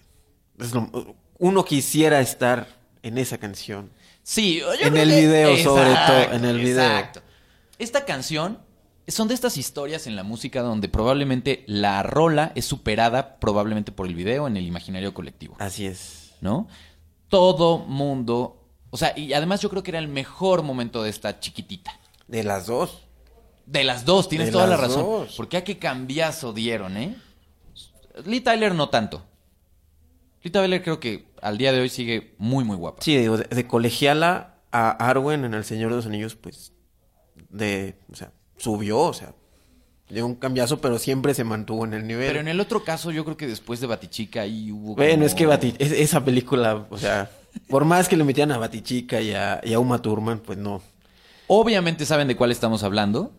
uno 1.39 1.63
quisiera 1.67 2.21
estar 2.21 2.67
en 3.03 3.19
esa 3.19 3.37
canción. 3.37 3.91
Sí, 4.23 4.61
yo 4.61 4.73
En 4.73 4.93
creo 4.93 5.03
el 5.03 5.11
que- 5.11 5.21
video, 5.21 5.57
sobre 5.63 5.91
todo, 6.07 6.33
en 6.33 6.45
el 6.47 6.59
video. 6.59 6.83
Exacto. 6.83 7.21
Esta 7.79 8.05
canción 8.05 8.59
son 9.09 9.29
de 9.29 9.35
estas 9.35 9.57
historias 9.57 10.07
en 10.07 10.17
la 10.17 10.23
música 10.23 10.63
donde 10.63 10.89
probablemente 10.89 11.65
la 11.67 12.03
rola 12.03 12.53
es 12.55 12.65
superada 12.65 13.39
probablemente 13.39 13.93
por 13.93 14.07
el 14.07 14.15
video 14.15 14.47
en 14.47 14.57
el 14.57 14.67
imaginario 14.67 15.13
colectivo, 15.13 15.57
Así 15.59 15.87
es. 15.87 16.35
¿no? 16.41 16.69
Todo 17.29 17.79
mundo, 17.79 18.63
o 18.91 18.97
sea, 18.97 19.13
y 19.19 19.33
además 19.33 19.61
yo 19.61 19.71
creo 19.71 19.83
que 19.83 19.91
era 19.91 19.99
el 19.99 20.09
mejor 20.09 20.63
momento 20.63 21.03
de 21.03 21.11
esta 21.11 21.41
chiquitita. 21.41 21.99
De 22.29 22.45
las 22.45 22.67
dos. 22.67 23.03
De 23.67 23.83
las 23.83 24.05
dos, 24.05 24.29
tienes 24.29 24.49
De 24.49 24.53
toda 24.53 24.67
la 24.67 24.77
razón. 24.77 25.03
dos. 25.03 25.35
Porque 25.37 25.57
a 25.57 25.65
qué 25.65 25.79
cambiazo 25.79 26.53
dieron, 26.53 26.97
¿eh? 26.97 27.17
Lee 28.25 28.41
Tyler 28.41 28.75
no 28.75 28.89
tanto. 28.91 29.25
Lee 30.43 30.51
Tyler 30.51 30.83
creo 30.83 31.01
que 31.01 31.33
al 31.43 31.57
día 31.59 31.73
de 31.73 31.81
hoy 31.81 31.89
sigue 31.89 32.35
muy, 32.39 32.63
muy 32.63 32.77
guapa. 32.77 33.03
Sí, 33.03 33.17
digo, 33.17 33.39
de, 33.39 33.45
de 33.45 33.67
colegiala 33.67 34.57
a 34.71 34.91
Arwen 34.91 35.45
en 35.45 35.55
El 35.55 35.65
Señor 35.65 35.91
de 35.91 35.97
los 35.97 36.07
Anillos, 36.07 36.37
pues, 36.37 36.74
de, 37.51 37.97
o 38.13 38.17
sea, 38.17 38.33
subió, 38.57 38.99
o 38.99 39.13
sea, 39.13 39.35
dio 40.09 40.27
un 40.27 40.35
cambiazo, 40.37 40.81
pero 40.81 40.99
siempre 40.99 41.35
se 41.35 41.45
mantuvo 41.45 41.85
en 41.85 41.95
el 41.95 42.07
nivel. 42.07 42.27
Pero 42.29 42.41
en 42.41 42.49
el 42.49 42.61
otro 42.61 42.85
caso, 42.85 43.11
yo 43.11 43.25
creo 43.25 43.37
que 43.37 43.47
después 43.47 43.81
de 43.81 43.87
Batichica 43.87 44.43
ahí 44.43 44.71
hubo. 44.71 44.95
Bueno, 44.97 45.15
como- 45.15 45.27
es 45.27 45.35
que 45.35 45.47
Bati- 45.49 45.75
es- 45.79 45.93
esa 45.93 46.25
película, 46.25 46.87
o 46.91 46.99
sea, 46.99 47.31
por 47.69 47.85
más 47.85 48.09
que 48.09 48.17
le 48.17 48.25
metieran 48.25 48.53
a 48.53 48.59
Batichica 48.59 49.21
y 49.21 49.33
a, 49.33 49.61
y 49.65 49.73
a 49.73 49.79
Uma 49.79 50.01
Thurman, 50.03 50.39
pues 50.41 50.59
no. 50.59 50.83
Obviamente 51.47 52.07
saben 52.07 52.29
de 52.29 52.37
cuál 52.37 52.51
estamos 52.53 52.83
hablando. 52.83 53.33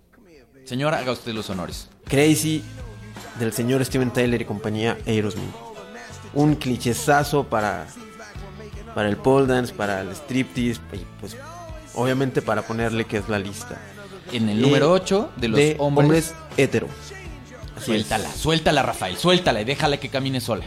Señora, 0.66 0.98
haga 1.00 1.12
usted 1.12 1.34
los 1.34 1.50
honores. 1.50 1.90
Crazy 2.06 2.64
del 3.40 3.54
señor 3.54 3.84
Steven 3.86 4.12
Tyler 4.12 4.42
y 4.42 4.46
compañía 4.46 4.98
Aerosmith. 5.06 5.46
Un 6.34 6.56
clichezazo 6.56 7.46
para, 7.46 7.86
para 8.94 9.08
el 9.10 9.18
pole 9.18 9.46
dance, 9.48 9.74
para 9.74 10.02
el 10.02 10.10
striptease, 10.10 10.82
pues 11.20 11.38
obviamente 11.96 12.42
para 12.42 12.62
ponerle 12.64 13.06
que 13.06 13.18
es 13.18 13.30
la 13.30 13.40
lista. 13.40 13.78
En 14.32 14.50
el 14.50 14.60
Eh, 14.60 14.62
número 14.62 14.92
8 14.92 15.32
de 15.38 15.48
los 15.48 15.60
hombres. 15.80 16.34
hetero. 16.58 16.88
Así 17.75 17.82
es. 17.82 17.86
Suéltala, 17.86 18.32
suéltala, 18.32 18.84
Rafael, 18.84 19.18
suéltala 19.18 19.62
y 19.62 19.66
déjala 19.66 19.98
que 19.98 20.10
camine 20.10 20.40
sola. 20.42 20.64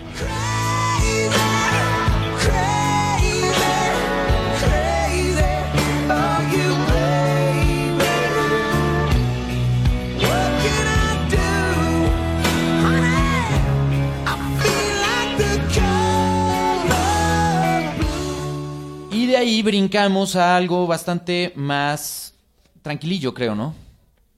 Ahí 19.48 19.62
brincamos 19.62 20.36
a 20.36 20.56
algo 20.56 20.86
bastante 20.86 21.52
más 21.56 22.34
tranquilillo, 22.82 23.32
creo, 23.32 23.54
¿no? 23.54 23.74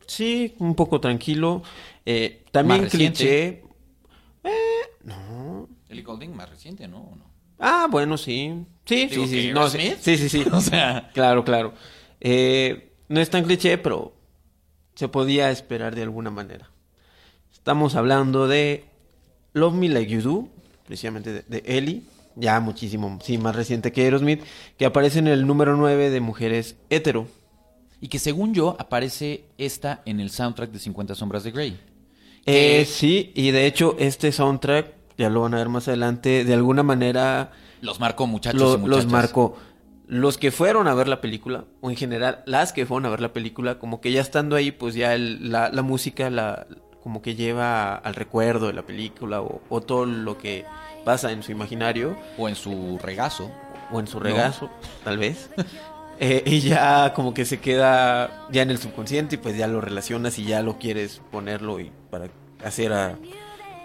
Sí, 0.06 0.54
un 0.58 0.74
poco 0.76 1.00
tranquilo. 1.00 1.62
Eh, 2.06 2.44
también 2.52 2.82
Más 2.82 2.90
cliché. 2.90 3.62
Eh, 4.44 4.50
no. 5.04 5.68
El 5.88 6.02
Golding 6.04 6.34
más 6.34 6.48
reciente, 6.48 6.86
¿no? 6.86 6.98
¿O 7.00 7.16
no? 7.16 7.24
Ah, 7.58 7.88
bueno, 7.90 8.16
sí. 8.16 8.54
Sí, 8.84 9.06
Digo, 9.06 9.26
sí, 9.26 9.42
sí. 9.42 9.52
No, 9.52 9.68
sí, 9.68 9.78
Aerosmith. 9.78 10.00
sí, 10.02 10.16
sí, 10.16 10.28
sí. 10.28 10.44
O 10.52 10.60
sea, 10.60 11.10
Claro, 11.12 11.44
claro. 11.44 11.74
Eh, 12.20 12.92
no 13.08 13.20
es 13.20 13.30
tan 13.30 13.44
cliché, 13.44 13.78
pero 13.78 14.14
se 14.94 15.08
podía 15.08 15.50
esperar 15.50 15.94
de 15.96 16.02
alguna 16.02 16.30
manera. 16.30 16.70
Estamos 17.52 17.96
hablando 17.96 18.46
de 18.46 18.84
Love 19.54 19.74
Me 19.74 19.88
Like 19.88 20.10
You 20.12 20.22
Do, 20.22 20.48
precisamente 20.86 21.32
de, 21.32 21.42
de 21.42 21.62
Ellie, 21.66 22.02
ya 22.36 22.60
muchísimo, 22.60 23.18
sí, 23.22 23.38
más 23.38 23.54
reciente 23.56 23.92
que 23.92 24.02
Aerosmith, 24.02 24.42
que 24.78 24.86
aparece 24.86 25.18
en 25.18 25.26
el 25.28 25.46
número 25.46 25.76
9 25.76 26.10
de 26.10 26.20
mujeres 26.20 26.76
hetero. 26.90 27.26
y 28.02 28.08
que 28.08 28.18
según 28.18 28.54
yo 28.54 28.76
aparece 28.78 29.44
esta 29.58 30.00
en 30.06 30.20
el 30.20 30.30
soundtrack 30.30 30.70
de 30.70 30.78
50 30.78 31.14
sombras 31.14 31.44
de 31.44 31.50
Grey. 31.50 31.78
Eh, 32.46 32.86
sí, 32.88 33.30
y 33.34 33.50
de 33.50 33.66
hecho 33.66 33.94
este 33.98 34.32
soundtrack, 34.32 34.86
ya 35.18 35.28
lo 35.28 35.42
van 35.42 35.52
a 35.54 35.58
ver 35.58 35.68
más 35.68 35.86
adelante, 35.88 36.44
de 36.44 36.54
alguna 36.54 36.82
manera 36.82 37.50
Los 37.82 38.00
marcó 38.00 38.26
muchachos 38.26 38.58
lo- 38.60 38.74
y 38.74 38.78
muchachas. 38.78 39.04
los 39.04 39.12
marcó. 39.12 39.56
Los 40.06 40.38
que 40.38 40.50
fueron 40.50 40.88
a 40.88 40.94
ver 40.94 41.06
la 41.08 41.20
película, 41.20 41.64
o 41.82 41.90
en 41.90 41.96
general 41.96 42.42
las 42.46 42.72
que 42.72 42.86
fueron 42.86 43.04
a 43.06 43.10
ver 43.10 43.20
la 43.20 43.32
película, 43.34 43.78
como 43.78 44.00
que 44.00 44.10
ya 44.12 44.22
estando 44.22 44.56
ahí, 44.56 44.70
pues 44.72 44.94
ya 44.94 45.14
el- 45.14 45.52
la, 45.52 45.68
la 45.68 45.82
música 45.82 46.30
la, 46.30 46.66
como 47.02 47.20
que 47.22 47.34
lleva 47.34 47.94
al 47.96 48.14
recuerdo 48.14 48.66
de 48.68 48.72
la 48.72 48.82
película 48.82 49.42
o, 49.42 49.60
o 49.68 49.80
todo 49.82 50.06
lo 50.06 50.38
que 50.38 50.64
pasa 51.04 51.32
en 51.32 51.42
su 51.42 51.52
imaginario 51.52 52.16
O 52.38 52.48
en 52.48 52.54
su 52.56 52.98
regazo. 53.02 53.50
o 53.92 54.00
en 54.00 54.06
su 54.06 54.18
No. 54.18 54.24
regazo, 54.24 54.70
tal 55.04 55.18
vez. 55.18 55.50
Eh, 56.22 56.42
y 56.44 56.60
ya 56.60 57.14
como 57.14 57.32
que 57.32 57.46
se 57.46 57.60
queda 57.60 58.46
ya 58.52 58.60
en 58.60 58.70
el 58.70 58.76
subconsciente 58.76 59.36
y 59.36 59.38
pues 59.38 59.56
ya 59.56 59.66
lo 59.66 59.80
relacionas 59.80 60.38
y 60.38 60.44
ya 60.44 60.60
lo 60.60 60.76
quieres 60.78 61.22
ponerlo 61.30 61.80
y 61.80 61.90
para 62.10 62.26
hacer 62.62 62.92
a... 62.92 63.16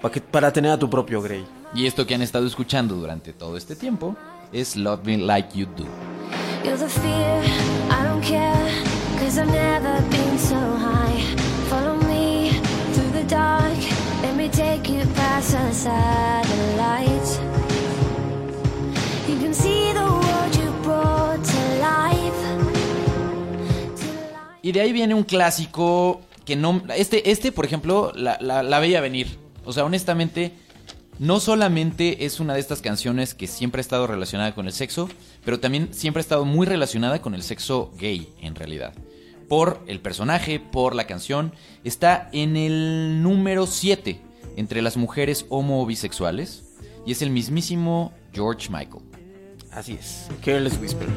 Para, 0.02 0.14
que, 0.14 0.20
para 0.20 0.52
tener 0.52 0.72
a 0.72 0.78
tu 0.78 0.90
propio 0.90 1.22
Grey. 1.22 1.46
Y 1.74 1.86
esto 1.86 2.06
que 2.06 2.14
han 2.14 2.22
estado 2.22 2.46
escuchando 2.46 2.96
durante 2.96 3.32
todo 3.32 3.56
este 3.56 3.78
tiempo 3.78 4.18
es 4.52 4.76
Love 4.76 5.06
Me 5.06 5.18
Like 5.18 5.58
You 5.58 5.66
Do. 5.78 5.86
You're 6.66 6.78
the 6.78 6.90
fear, 6.90 7.42
I 7.90 8.04
don't 8.06 8.22
care, 8.22 8.84
cause 9.18 9.40
I've 9.40 9.50
never 9.50 10.02
been 10.10 10.38
so 10.38 10.58
high. 10.58 11.35
Y 24.62 24.72
de 24.72 24.82
ahí 24.82 24.92
viene 24.92 25.14
un 25.14 25.24
clásico 25.24 26.22
que 26.46 26.56
no... 26.56 26.82
Este, 26.96 27.30
este 27.32 27.52
por 27.52 27.66
ejemplo, 27.66 28.12
la, 28.16 28.38
la- 28.42 28.64
la 28.64 28.80
veía 28.80 29.02
venir. 29.02 29.38
O 29.64 29.74
sea, 29.74 29.86
honestamente, 29.86 30.54
no 31.20 31.40
solamente 31.40 32.26
es 32.26 32.40
una 32.40 32.56
de 32.56 32.60
estas 32.60 32.82
canciones 32.82 33.34
que 33.36 33.46
siempre 33.48 33.80
ha 33.80 33.82
estado 33.84 34.08
relacionada 34.08 34.56
con 34.56 34.66
el 34.66 34.74
sexo, 34.74 35.10
pero 35.44 35.60
también 35.60 35.94
siempre 35.94 36.20
ha 36.20 36.22
estado 36.22 36.46
muy 36.46 36.66
relacionada 36.66 37.22
con 37.22 37.36
el 37.36 37.44
sexo 37.44 37.92
gay, 38.00 38.34
en 38.42 38.56
realidad. 38.56 38.94
Por 39.48 39.80
el 39.86 40.00
personaje, 40.00 40.60
por 40.60 40.96
la 40.96 41.06
canción. 41.06 41.54
Está 41.84 42.30
en 42.34 42.58
el 42.58 43.22
número 43.22 43.68
7 43.68 44.20
entre 44.56 44.82
las 44.82 44.98
mujeres 44.98 45.46
homo 45.50 45.82
o 45.82 45.86
bisexuales. 45.86 46.64
Y 47.06 47.12
es 47.12 47.22
el 47.22 47.30
mismísimo 47.30 48.14
George 48.34 48.70
Michael. 48.70 49.04
Así 49.72 49.94
es. 49.94 50.28
Careless 50.44 50.80
Whisper. 50.80 51.08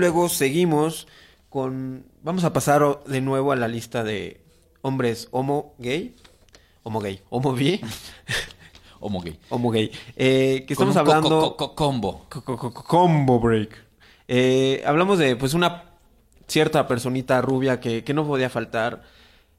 Luego 0.00 0.28
seguimos 0.28 1.06
con... 1.48 2.04
Vamos 2.22 2.44
a 2.44 2.52
pasar 2.52 3.04
de 3.06 3.20
nuevo 3.20 3.52
a 3.52 3.56
la 3.56 3.68
lista 3.68 4.02
de 4.04 4.40
hombres 4.82 5.28
homo 5.30 5.74
gay. 5.78 6.14
Homo 6.82 7.00
gay. 7.00 7.20
Homo 7.30 7.52
bi. 7.52 7.80
Homo 9.02 9.20
gay. 9.22 9.38
homo 9.48 9.70
gay. 9.70 9.90
Eh, 10.16 10.64
que 10.66 10.74
estamos 10.74 10.94
co- 10.94 11.00
hablando... 11.00 11.40
co- 11.40 11.56
co- 11.56 11.74
combo. 11.74 12.26
Co- 12.28 12.44
co- 12.44 12.56
co- 12.56 12.72
Combo 12.84 13.40
break. 13.40 13.70
Eh, 14.28 14.82
hablamos 14.86 15.18
de 15.18 15.36
pues 15.36 15.54
una 15.54 15.84
cierta 16.46 16.86
personita 16.86 17.40
rubia 17.40 17.80
que, 17.80 18.04
que 18.04 18.12
no 18.14 18.26
podía 18.26 18.50
faltar 18.50 19.02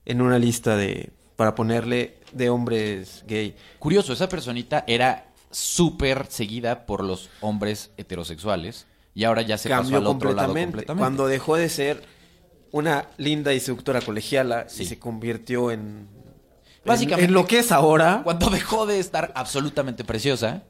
en 0.06 0.22
una 0.22 0.38
lista 0.38 0.76
de 0.76 1.12
para 1.36 1.56
ponerle 1.56 2.20
de 2.34 2.50
hombres 2.52 3.24
gay. 3.28 3.56
Curioso, 3.80 4.14
esa 4.14 4.30
personita 4.30 4.84
era 4.88 5.32
súper 5.50 6.28
seguida 6.30 6.86
por 6.86 7.04
los 7.04 7.30
hombres 7.42 7.92
heterosexuales 7.98 8.86
y 9.14 9.24
ahora 9.26 9.42
ya 9.42 9.58
se 9.58 9.70
pasó 9.70 9.82
Cambió 9.84 9.98
al 9.98 10.08
otro 10.08 10.34
lado 10.34 10.54
completamente. 10.54 10.94
Cuando 11.00 11.28
dejó 11.28 11.56
de 11.58 11.70
ser 11.70 12.04
una 12.72 13.08
linda 13.18 13.54
y 13.54 13.60
seductora 13.60 14.02
colegiala 14.02 14.70
Sí. 14.70 14.84
y 14.84 14.86
se 14.86 15.00
convirtió 15.00 15.72
en 15.72 16.08
Básicamente- 16.86 17.26
en, 17.26 17.30
en 17.30 17.34
lo 17.34 17.46
que 17.46 17.60
es 17.60 17.72
ahora. 17.72 18.22
Cuando 18.24 18.50
dejó 18.50 18.86
de 18.86 19.00
estar 19.00 19.32
absolutamente 19.36 20.04
preciosa 20.04 20.64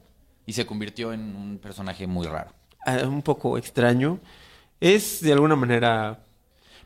y 0.44 0.52
se 0.54 0.66
convirtió 0.66 1.12
en 1.12 1.34
un 1.36 1.58
personaje 1.58 2.06
muy 2.06 2.26
raro. 2.26 2.52
eh, 2.86 3.04
un 3.06 3.22
poco 3.22 3.56
extraño. 3.58 4.18
Es 4.80 5.20
de 5.20 5.32
alguna 5.32 5.54
manera 5.54 6.24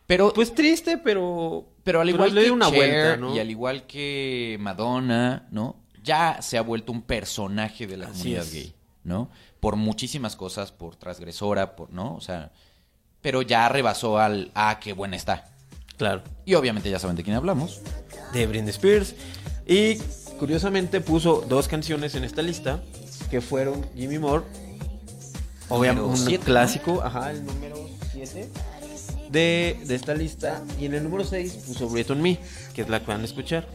Pero, 0.06 0.30
pues 0.34 0.54
triste, 0.54 0.98
pero 0.98 1.66
pero 1.82 2.00
al 2.02 2.10
igual 2.10 2.34
que 2.34 2.50
una 2.50 2.68
Cher 2.68 2.76
vuelta, 2.78 3.16
¿no? 3.16 3.34
y 3.34 3.38
al 3.38 3.50
igual 3.50 3.86
que 3.86 4.58
Madonna, 4.60 5.48
¿no? 5.50 5.76
Ya 6.02 6.42
se 6.42 6.58
ha 6.58 6.60
vuelto 6.62 6.92
un 6.92 7.00
personaje 7.02 7.86
de 7.86 7.96
la 7.96 8.06
Así 8.08 8.18
comunidad 8.18 8.42
es. 8.44 8.52
gay, 8.52 8.74
¿no? 9.04 9.30
Por 9.66 9.74
muchísimas 9.74 10.36
cosas, 10.36 10.70
por 10.70 10.94
transgresora, 10.94 11.74
por, 11.74 11.92
¿no? 11.92 12.14
O 12.14 12.20
sea, 12.20 12.52
pero 13.20 13.42
ya 13.42 13.68
rebasó 13.68 14.16
al 14.16 14.52
ah, 14.54 14.78
qué 14.80 14.92
buena 14.92 15.16
está. 15.16 15.48
Claro. 15.96 16.22
Y 16.44 16.54
obviamente 16.54 16.88
ya 16.88 17.00
saben 17.00 17.16
de 17.16 17.24
quién 17.24 17.34
hablamos. 17.34 17.80
De 18.32 18.46
Britney 18.46 18.70
Spears. 18.70 19.16
Y 19.66 19.96
curiosamente 20.38 21.00
puso 21.00 21.44
dos 21.48 21.66
canciones 21.66 22.14
en 22.14 22.22
esta 22.22 22.42
lista 22.42 22.80
que 23.28 23.40
fueron 23.40 23.84
Jimmy 23.96 24.20
Moore. 24.20 24.44
Obviamente 25.68 26.08
un 26.08 26.16
siete, 26.16 26.44
clásico, 26.44 27.02
ajá, 27.02 27.32
el 27.32 27.44
número 27.44 27.88
7 28.12 28.48
de, 29.30 29.80
de 29.84 29.94
esta 29.96 30.14
lista. 30.14 30.62
Y 30.78 30.84
en 30.84 30.94
el 30.94 31.02
número 31.02 31.24
6 31.24 31.52
puso 31.66 31.88
Breathe 31.88 32.12
on 32.12 32.22
Me, 32.22 32.38
que 32.72 32.82
es 32.82 32.88
la 32.88 33.00
que 33.00 33.06
van 33.06 33.22
a 33.22 33.24
escuchar. 33.24 33.66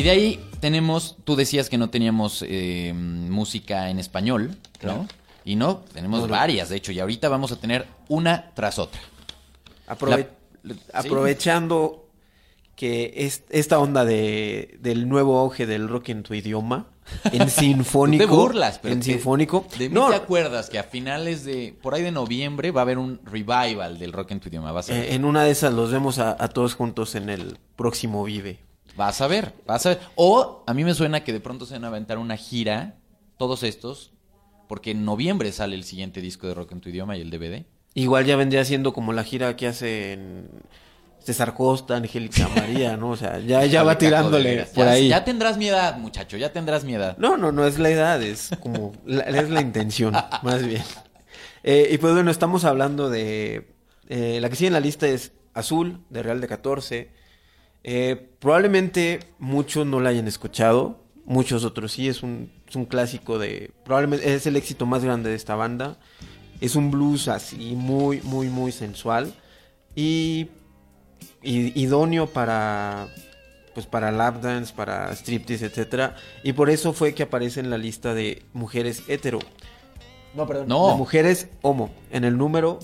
Y 0.00 0.04
de 0.04 0.10
ahí 0.10 0.40
tenemos, 0.60 1.16
tú 1.24 1.36
decías 1.36 1.68
que 1.68 1.78
no 1.78 1.90
teníamos 1.90 2.44
eh, 2.46 2.92
música 2.94 3.90
en 3.90 3.98
español, 3.98 4.56
¿no? 4.82 5.06
Y 5.44 5.56
no, 5.56 5.78
tenemos 5.92 6.28
varias, 6.28 6.68
de 6.68 6.76
hecho, 6.76 6.92
y 6.92 7.00
ahorita 7.00 7.28
vamos 7.28 7.50
a 7.52 7.56
tener 7.56 7.86
una 8.08 8.50
tras 8.54 8.78
otra. 8.78 9.00
Aprove- 9.88 10.28
La- 10.62 10.74
aprovechando 10.92 12.06
que 12.76 13.12
es, 13.16 13.44
esta 13.50 13.78
onda 13.78 14.04
de, 14.04 14.78
del 14.80 15.08
nuevo 15.08 15.38
auge 15.38 15.66
del 15.66 15.88
rock 15.88 16.10
en 16.10 16.22
tu 16.22 16.34
idioma, 16.34 16.86
en 17.32 17.50
sinfónico. 17.50 18.24
Tú 18.24 18.30
te 18.30 18.36
burlas, 18.36 18.78
pero 18.78 18.94
En 18.94 19.00
te- 19.00 19.06
sinfónico. 19.06 19.66
De 19.78 19.88
mí 19.88 19.94
no, 19.94 20.08
te 20.10 20.14
acuerdas 20.16 20.70
que 20.70 20.78
a 20.78 20.84
finales 20.84 21.44
de, 21.44 21.74
por 21.82 21.94
ahí 21.94 22.02
de 22.02 22.12
noviembre, 22.12 22.70
va 22.70 22.82
a 22.82 22.84
haber 22.84 22.98
un 22.98 23.20
revival 23.24 23.98
del 23.98 24.12
rock 24.12 24.30
en 24.32 24.40
tu 24.40 24.48
idioma. 24.48 24.72
Vas 24.72 24.90
a 24.90 24.94
ver. 24.94 25.04
eh, 25.04 25.14
en 25.14 25.24
una 25.24 25.44
de 25.44 25.50
esas 25.50 25.72
los 25.74 25.90
vemos 25.90 26.18
a, 26.18 26.36
a 26.42 26.48
todos 26.48 26.74
juntos 26.74 27.14
en 27.14 27.28
el 27.30 27.58
próximo 27.76 28.22
Vive. 28.24 28.60
Vas 28.96 29.20
a 29.20 29.26
ver, 29.26 29.54
vas 29.66 29.86
a 29.86 29.90
ver. 29.90 30.00
O 30.16 30.64
a 30.66 30.74
mí 30.74 30.84
me 30.84 30.94
suena 30.94 31.22
que 31.24 31.32
de 31.32 31.40
pronto 31.40 31.66
se 31.66 31.74
van 31.74 31.84
a 31.84 31.88
aventar 31.88 32.18
una 32.18 32.36
gira, 32.36 32.96
todos 33.38 33.62
estos, 33.62 34.12
porque 34.68 34.90
en 34.92 35.04
noviembre 35.04 35.52
sale 35.52 35.76
el 35.76 35.84
siguiente 35.84 36.20
disco 36.20 36.46
de 36.46 36.54
rock 36.54 36.72
en 36.72 36.80
tu 36.80 36.88
idioma 36.90 37.16
y 37.16 37.20
el 37.22 37.30
DVD. 37.30 37.64
Igual 37.94 38.24
ya 38.26 38.36
vendría 38.36 38.64
siendo 38.64 38.92
como 38.92 39.12
la 39.12 39.24
gira 39.24 39.56
que 39.56 39.66
hacen 39.66 40.48
César 41.18 41.54
Costa, 41.54 41.96
Angélica 41.96 42.48
María, 42.54 42.96
¿no? 42.96 43.10
O 43.10 43.16
sea, 43.16 43.38
ya, 43.40 43.64
ya 43.64 43.82
va 43.82 43.98
tirándole 43.98 44.64
por 44.74 44.84
Ya- 44.84 44.90
ahí. 44.92 45.08
Ya 45.08 45.24
tendrás 45.24 45.56
mi 45.56 45.68
edad, 45.68 45.96
muchacho, 45.98 46.36
ya 46.36 46.52
tendrás 46.52 46.84
mi 46.84 46.94
edad. 46.94 47.16
No, 47.18 47.36
no, 47.36 47.52
no 47.52 47.66
es 47.66 47.78
la 47.78 47.90
edad, 47.90 48.22
es 48.22 48.50
como, 48.60 48.92
la, 49.06 49.22
es 49.24 49.48
la 49.50 49.60
intención, 49.60 50.14
más 50.42 50.64
bien. 50.66 50.82
Eh, 51.62 51.88
y 51.92 51.98
pues 51.98 52.14
bueno, 52.14 52.30
estamos 52.30 52.64
hablando 52.64 53.10
de, 53.10 53.74
eh, 54.08 54.38
la 54.40 54.48
que 54.48 54.56
sigue 54.56 54.68
en 54.68 54.72
la 54.74 54.80
lista 54.80 55.06
es 55.08 55.32
Azul, 55.52 56.00
de 56.10 56.22
Real 56.22 56.40
de 56.40 56.46
14. 56.48 57.19
Eh, 57.82 58.30
probablemente 58.38 59.20
muchos 59.38 59.86
no 59.86 60.00
la 60.00 60.10
hayan 60.10 60.28
escuchado, 60.28 61.02
muchos 61.24 61.64
otros 61.64 61.92
sí, 61.92 62.08
es 62.08 62.22
un, 62.22 62.52
es 62.68 62.76
un 62.76 62.84
clásico 62.84 63.38
de, 63.38 63.70
probablemente 63.84 64.34
es 64.34 64.46
el 64.46 64.56
éxito 64.56 64.86
más 64.86 65.04
grande 65.04 65.30
de 65.30 65.36
esta 65.36 65.54
banda. 65.54 65.98
Es 66.60 66.76
un 66.76 66.90
blues 66.90 67.28
así, 67.28 67.74
muy, 67.74 68.20
muy, 68.22 68.48
muy 68.48 68.70
sensual. 68.70 69.32
Y, 69.94 70.48
y- 71.42 71.80
idóneo 71.80 72.26
para 72.26 73.08
pues 73.72 73.86
para 73.86 74.10
lap 74.10 74.42
dance, 74.42 74.74
para 74.74 75.12
striptease, 75.12 75.66
etcétera, 75.66 76.16
y 76.42 76.52
por 76.54 76.70
eso 76.70 76.92
fue 76.92 77.14
que 77.14 77.22
aparece 77.22 77.60
en 77.60 77.70
la 77.70 77.78
lista 77.78 78.14
de 78.14 78.42
mujeres 78.52 79.04
hetero. 79.08 79.38
No, 80.34 80.44
perdón, 80.46 80.66
No. 80.68 80.88
de 80.90 80.94
mujeres 80.96 81.48
homo 81.62 81.90
en 82.10 82.24
el 82.24 82.36
número 82.36 82.80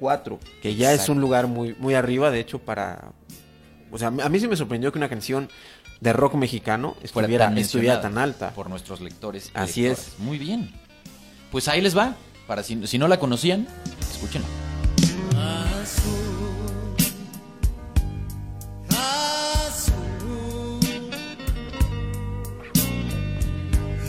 4, 0.00 0.40
que 0.60 0.74
ya 0.74 0.92
es 0.92 1.08
un 1.08 1.20
lugar 1.20 1.46
muy 1.46 1.76
muy 1.78 1.94
arriba, 1.94 2.30
de 2.32 2.40
hecho 2.40 2.58
para 2.58 3.12
o 3.94 3.98
sea, 3.98 4.08
a 4.08 4.28
mí 4.28 4.40
sí 4.40 4.48
me 4.48 4.56
sorprendió 4.56 4.90
que 4.90 4.98
una 4.98 5.08
canción 5.08 5.48
de 6.00 6.12
rock 6.12 6.34
mexicano 6.34 6.96
Fuera 7.12 7.26
estuviera, 7.26 7.44
tan 7.46 7.58
estuviera 7.58 8.00
tan 8.00 8.18
alta. 8.18 8.50
Por 8.50 8.68
nuestros 8.68 9.00
lectores. 9.00 9.52
y 9.54 9.58
Así 9.58 9.82
lectoras. 9.82 10.14
Muy 10.18 10.36
bien. 10.36 10.72
Pues 11.52 11.68
ahí 11.68 11.80
les 11.80 11.96
va. 11.96 12.16
Para 12.48 12.64
si, 12.64 12.84
si 12.88 12.98
no 12.98 13.06
la 13.06 13.20
conocían, 13.20 13.68
escúchenla. 14.00 14.48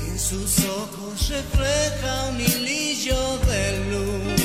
En 0.10 0.20
sus 0.20 0.66
ojos 0.66 1.30
refleja 1.30 2.30
un 2.32 2.42
hilillo 2.42 3.38
de 3.38 3.86
luz. 3.92 4.42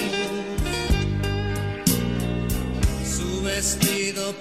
Su 3.17 3.43
vestido 3.43 4.35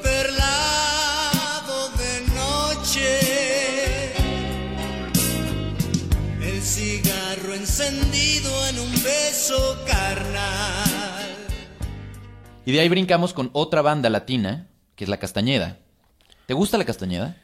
beso 9.49 9.77
carnal. 9.85 11.29
Y 12.65 12.71
de 12.71 12.79
ahí 12.79 12.89
brincamos 12.89 13.33
con 13.33 13.49
otra 13.53 13.81
banda 13.81 14.09
latina, 14.09 14.67
que 14.95 15.05
es 15.05 15.09
La 15.09 15.17
Castañeda. 15.17 15.79
¿Te 16.45 16.53
gusta 16.53 16.77
La 16.77 16.85
Castañeda? 16.85 17.37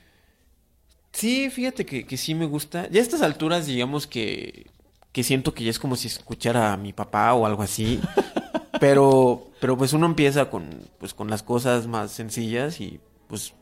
Sí, 1.11 1.49
fíjate 1.49 1.85
que, 1.85 2.05
que 2.05 2.17
sí 2.17 2.35
me 2.35 2.45
gusta. 2.45 2.89
Ya 2.89 2.99
a 2.99 3.03
estas 3.03 3.21
alturas, 3.21 3.67
digamos 3.67 4.05
que, 4.05 4.67
que 5.11 5.23
siento 5.23 5.53
que 5.53 5.63
ya 5.63 5.69
es 5.69 5.79
como 5.79 5.95
si 5.95 6.07
escuchara 6.07 6.73
a 6.73 6.77
mi 6.77 6.93
papá 6.93 7.33
o 7.33 7.45
algo 7.45 7.63
así. 7.63 7.99
pero, 8.79 9.47
pero 9.59 9.77
pues 9.77 9.93
uno 9.93 10.05
empieza 10.05 10.49
con, 10.49 10.69
pues, 10.99 11.13
con 11.13 11.29
las 11.29 11.41
cosas 11.41 11.87
más 11.87 12.11
sencillas 12.11 12.81
y 12.81 12.99
pues 13.27 13.53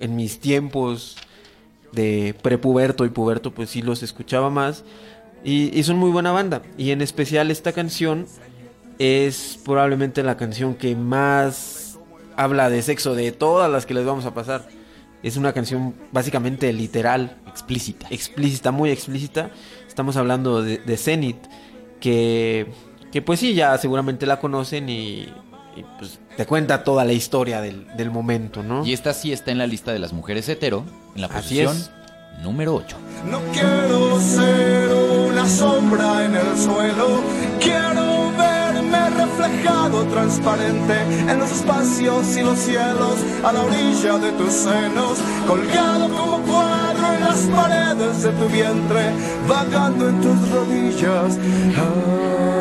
en 0.00 0.16
mis 0.16 0.40
tiempos 0.40 1.16
de 1.92 2.34
prepuberto 2.42 3.04
y 3.04 3.10
puberto, 3.10 3.52
pues 3.52 3.70
sí 3.70 3.82
los 3.82 4.02
escuchaba 4.02 4.50
más. 4.50 4.84
Y, 5.46 5.70
y 5.78 5.82
son 5.84 5.96
muy 5.96 6.10
buena 6.10 6.32
banda. 6.32 6.60
Y 6.76 6.90
en 6.90 7.00
especial 7.00 7.50
esta 7.50 7.72
canción 7.72 8.26
es 8.98 9.58
probablemente 9.64 10.22
la 10.22 10.36
canción 10.36 10.74
que 10.74 10.96
más 10.96 11.98
habla 12.36 12.68
de 12.68 12.82
sexo 12.82 13.14
de 13.14 13.30
todas 13.32 13.70
las 13.70 13.86
que 13.86 13.94
les 13.94 14.04
vamos 14.04 14.26
a 14.26 14.34
pasar. 14.34 14.66
Es 15.22 15.36
una 15.36 15.52
canción 15.52 15.94
básicamente 16.12 16.72
literal, 16.72 17.36
Explícita. 17.46 18.06
explícita, 18.10 18.70
muy 18.72 18.90
explícita. 18.90 19.50
Estamos 19.88 20.16
hablando 20.16 20.62
de, 20.62 20.78
de 20.78 20.96
Zenith, 20.96 21.38
que, 22.00 22.66
que 23.12 23.22
pues 23.22 23.40
sí, 23.40 23.54
ya 23.54 23.78
seguramente 23.78 24.26
la 24.26 24.38
conocen 24.40 24.88
y, 24.90 25.20
y, 25.74 25.84
pues 25.98 26.20
te 26.36 26.44
cuenta 26.44 26.84
toda 26.84 27.04
la 27.04 27.12
historia 27.14 27.60
del, 27.62 27.86
del 27.96 28.10
momento, 28.10 28.62
¿no? 28.62 28.84
Y 28.84 28.92
esta 28.92 29.14
sí 29.14 29.32
está 29.32 29.52
en 29.52 29.58
la 29.58 29.66
lista 29.66 29.92
de 29.92 29.98
las 30.00 30.12
mujeres 30.12 30.48
hetero, 30.50 30.84
en 31.14 31.22
la 31.22 31.28
Así 31.28 31.36
posición 31.62 31.76
es. 31.76 31.90
número 32.42 32.74
8. 32.74 32.96
No 33.30 33.40
quiero 33.52 34.20
ser 34.20 34.75
sombra 35.48 36.24
en 36.24 36.34
el 36.34 36.58
suelo, 36.58 37.22
quiero 37.60 38.32
verme 38.36 39.10
reflejado 39.10 40.04
transparente 40.06 41.02
en 41.28 41.38
los 41.38 41.50
espacios 41.50 42.36
y 42.36 42.42
los 42.42 42.58
cielos, 42.58 43.18
a 43.44 43.52
la 43.52 43.62
orilla 43.62 44.18
de 44.18 44.32
tus 44.32 44.52
senos, 44.52 45.18
colgado 45.46 46.08
como 46.08 46.42
cuadro 46.42 47.14
en 47.14 47.20
las 47.20 47.40
paredes 47.54 48.22
de 48.22 48.30
tu 48.30 48.48
vientre, 48.48 49.12
vagando 49.48 50.08
en 50.08 50.20
tus 50.20 50.50
rodillas. 50.50 51.38
Ah. 51.76 52.56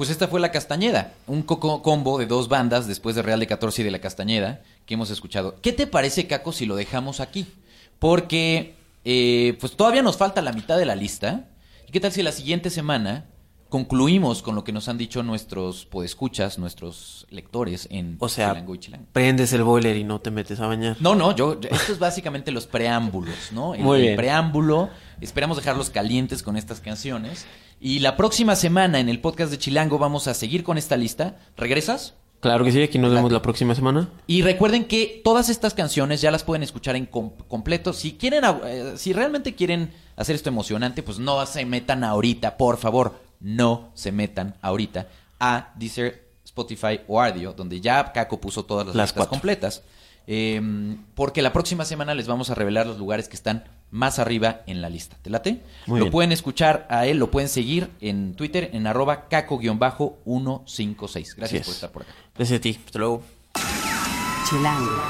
Pues 0.00 0.08
esta 0.08 0.28
fue 0.28 0.40
La 0.40 0.50
Castañeda, 0.50 1.12
un 1.26 1.42
coco 1.42 1.82
combo 1.82 2.18
de 2.18 2.24
dos 2.24 2.48
bandas 2.48 2.86
después 2.86 3.14
de 3.14 3.20
Real 3.20 3.38
de 3.38 3.46
14 3.46 3.82
y 3.82 3.84
de 3.84 3.90
La 3.90 3.98
Castañeda 3.98 4.62
que 4.86 4.94
hemos 4.94 5.10
escuchado. 5.10 5.56
¿Qué 5.60 5.74
te 5.74 5.86
parece, 5.86 6.26
Caco, 6.26 6.52
si 6.52 6.64
lo 6.64 6.74
dejamos 6.74 7.20
aquí? 7.20 7.46
Porque 7.98 8.79
eh, 9.04 9.56
pues 9.60 9.76
todavía 9.76 10.02
nos 10.02 10.16
falta 10.16 10.42
la 10.42 10.52
mitad 10.52 10.78
de 10.78 10.86
la 10.86 10.94
lista. 10.94 11.48
¿Y 11.88 11.92
qué 11.92 12.00
tal 12.00 12.12
si 12.12 12.22
la 12.22 12.32
siguiente 12.32 12.70
semana 12.70 13.26
concluimos 13.68 14.42
con 14.42 14.56
lo 14.56 14.64
que 14.64 14.72
nos 14.72 14.88
han 14.88 14.98
dicho 14.98 15.22
nuestros 15.22 15.86
podescuchas, 15.86 16.58
nuestros 16.58 17.26
lectores 17.30 17.86
en 17.92 18.16
O 18.18 18.28
sea, 18.28 18.48
Chilango 18.50 18.74
y 18.74 18.78
Chilango? 18.80 19.06
prendes 19.12 19.52
el 19.52 19.62
boiler 19.62 19.96
y 19.96 20.02
no 20.02 20.20
te 20.20 20.30
metes 20.32 20.58
a 20.58 20.66
bañar. 20.66 20.96
No, 20.98 21.14
no, 21.14 21.34
yo, 21.36 21.60
yo- 21.60 21.68
esto 21.70 21.92
es 21.92 21.98
básicamente 22.00 22.50
los 22.50 22.66
preámbulos, 22.66 23.52
¿no? 23.52 23.74
El, 23.74 23.82
Muy 23.82 23.98
el 23.98 24.02
bien. 24.06 24.16
preámbulo, 24.16 24.90
esperamos 25.20 25.56
dejarlos 25.56 25.88
calientes 25.90 26.42
con 26.42 26.56
estas 26.56 26.80
canciones. 26.80 27.46
Y 27.80 28.00
la 28.00 28.16
próxima 28.16 28.56
semana 28.56 28.98
en 28.98 29.08
el 29.08 29.20
podcast 29.20 29.52
de 29.52 29.58
Chilango 29.58 29.98
vamos 29.98 30.26
a 30.26 30.34
seguir 30.34 30.64
con 30.64 30.76
esta 30.76 30.96
lista. 30.96 31.38
¿Regresas? 31.56 32.14
Claro 32.40 32.64
que 32.64 32.72
sí, 32.72 32.82
aquí 32.82 32.98
nos 32.98 33.12
vemos 33.12 33.30
la 33.32 33.42
próxima 33.42 33.74
semana. 33.74 34.08
Y 34.26 34.40
recuerden 34.42 34.86
que 34.86 35.20
todas 35.22 35.50
estas 35.50 35.74
canciones 35.74 36.22
ya 36.22 36.30
las 36.30 36.42
pueden 36.42 36.62
escuchar 36.62 36.96
en 36.96 37.04
com- 37.06 37.32
completo. 37.48 37.92
Si 37.92 38.12
quieren, 38.12 38.44
eh, 38.64 38.94
si 38.96 39.12
realmente 39.12 39.54
quieren 39.54 39.92
hacer 40.16 40.36
esto 40.36 40.48
emocionante, 40.48 41.02
pues 41.02 41.18
no 41.18 41.44
se 41.44 41.66
metan 41.66 42.02
ahorita, 42.02 42.56
por 42.56 42.78
favor, 42.78 43.20
no 43.40 43.90
se 43.94 44.10
metan 44.10 44.54
ahorita 44.62 45.08
a 45.38 45.72
Deezer, 45.76 46.30
Spotify 46.44 47.00
o 47.08 47.20
Ardio, 47.20 47.52
donde 47.52 47.80
ya 47.80 48.10
Caco 48.12 48.40
puso 48.40 48.64
todas 48.64 48.86
las, 48.86 48.96
Las 48.96 49.08
listas 49.10 49.16
cuatro. 49.18 49.30
completas. 49.30 49.82
Eh, 50.26 50.60
porque 51.14 51.42
la 51.42 51.52
próxima 51.52 51.84
semana 51.84 52.14
les 52.14 52.26
vamos 52.26 52.48
a 52.50 52.54
revelar 52.54 52.86
los 52.86 52.98
lugares 52.98 53.28
que 53.28 53.36
están 53.36 53.64
más 53.90 54.18
arriba 54.20 54.60
en 54.66 54.80
la 54.80 54.88
lista. 54.88 55.16
¿Te 55.22 55.28
late? 55.30 55.60
Muy 55.86 55.98
lo 55.98 56.04
bien. 56.04 56.12
pueden 56.12 56.30
escuchar 56.32 56.86
a 56.88 57.06
él, 57.06 57.18
lo 57.18 57.30
pueden 57.32 57.48
seguir 57.48 57.90
en 58.00 58.34
Twitter 58.34 58.70
en 58.72 58.86
arroba 58.86 59.28
caco-156. 59.28 61.34
Gracias 61.36 61.66
por 61.66 61.74
estar 61.74 61.90
por 61.90 62.02
acá. 62.02 62.12
Gracias 62.40 62.58
a 62.58 62.62
ti. 62.62 62.80
Hasta 62.86 62.98
luego. 62.98 63.22
Chilango. 64.48 65.02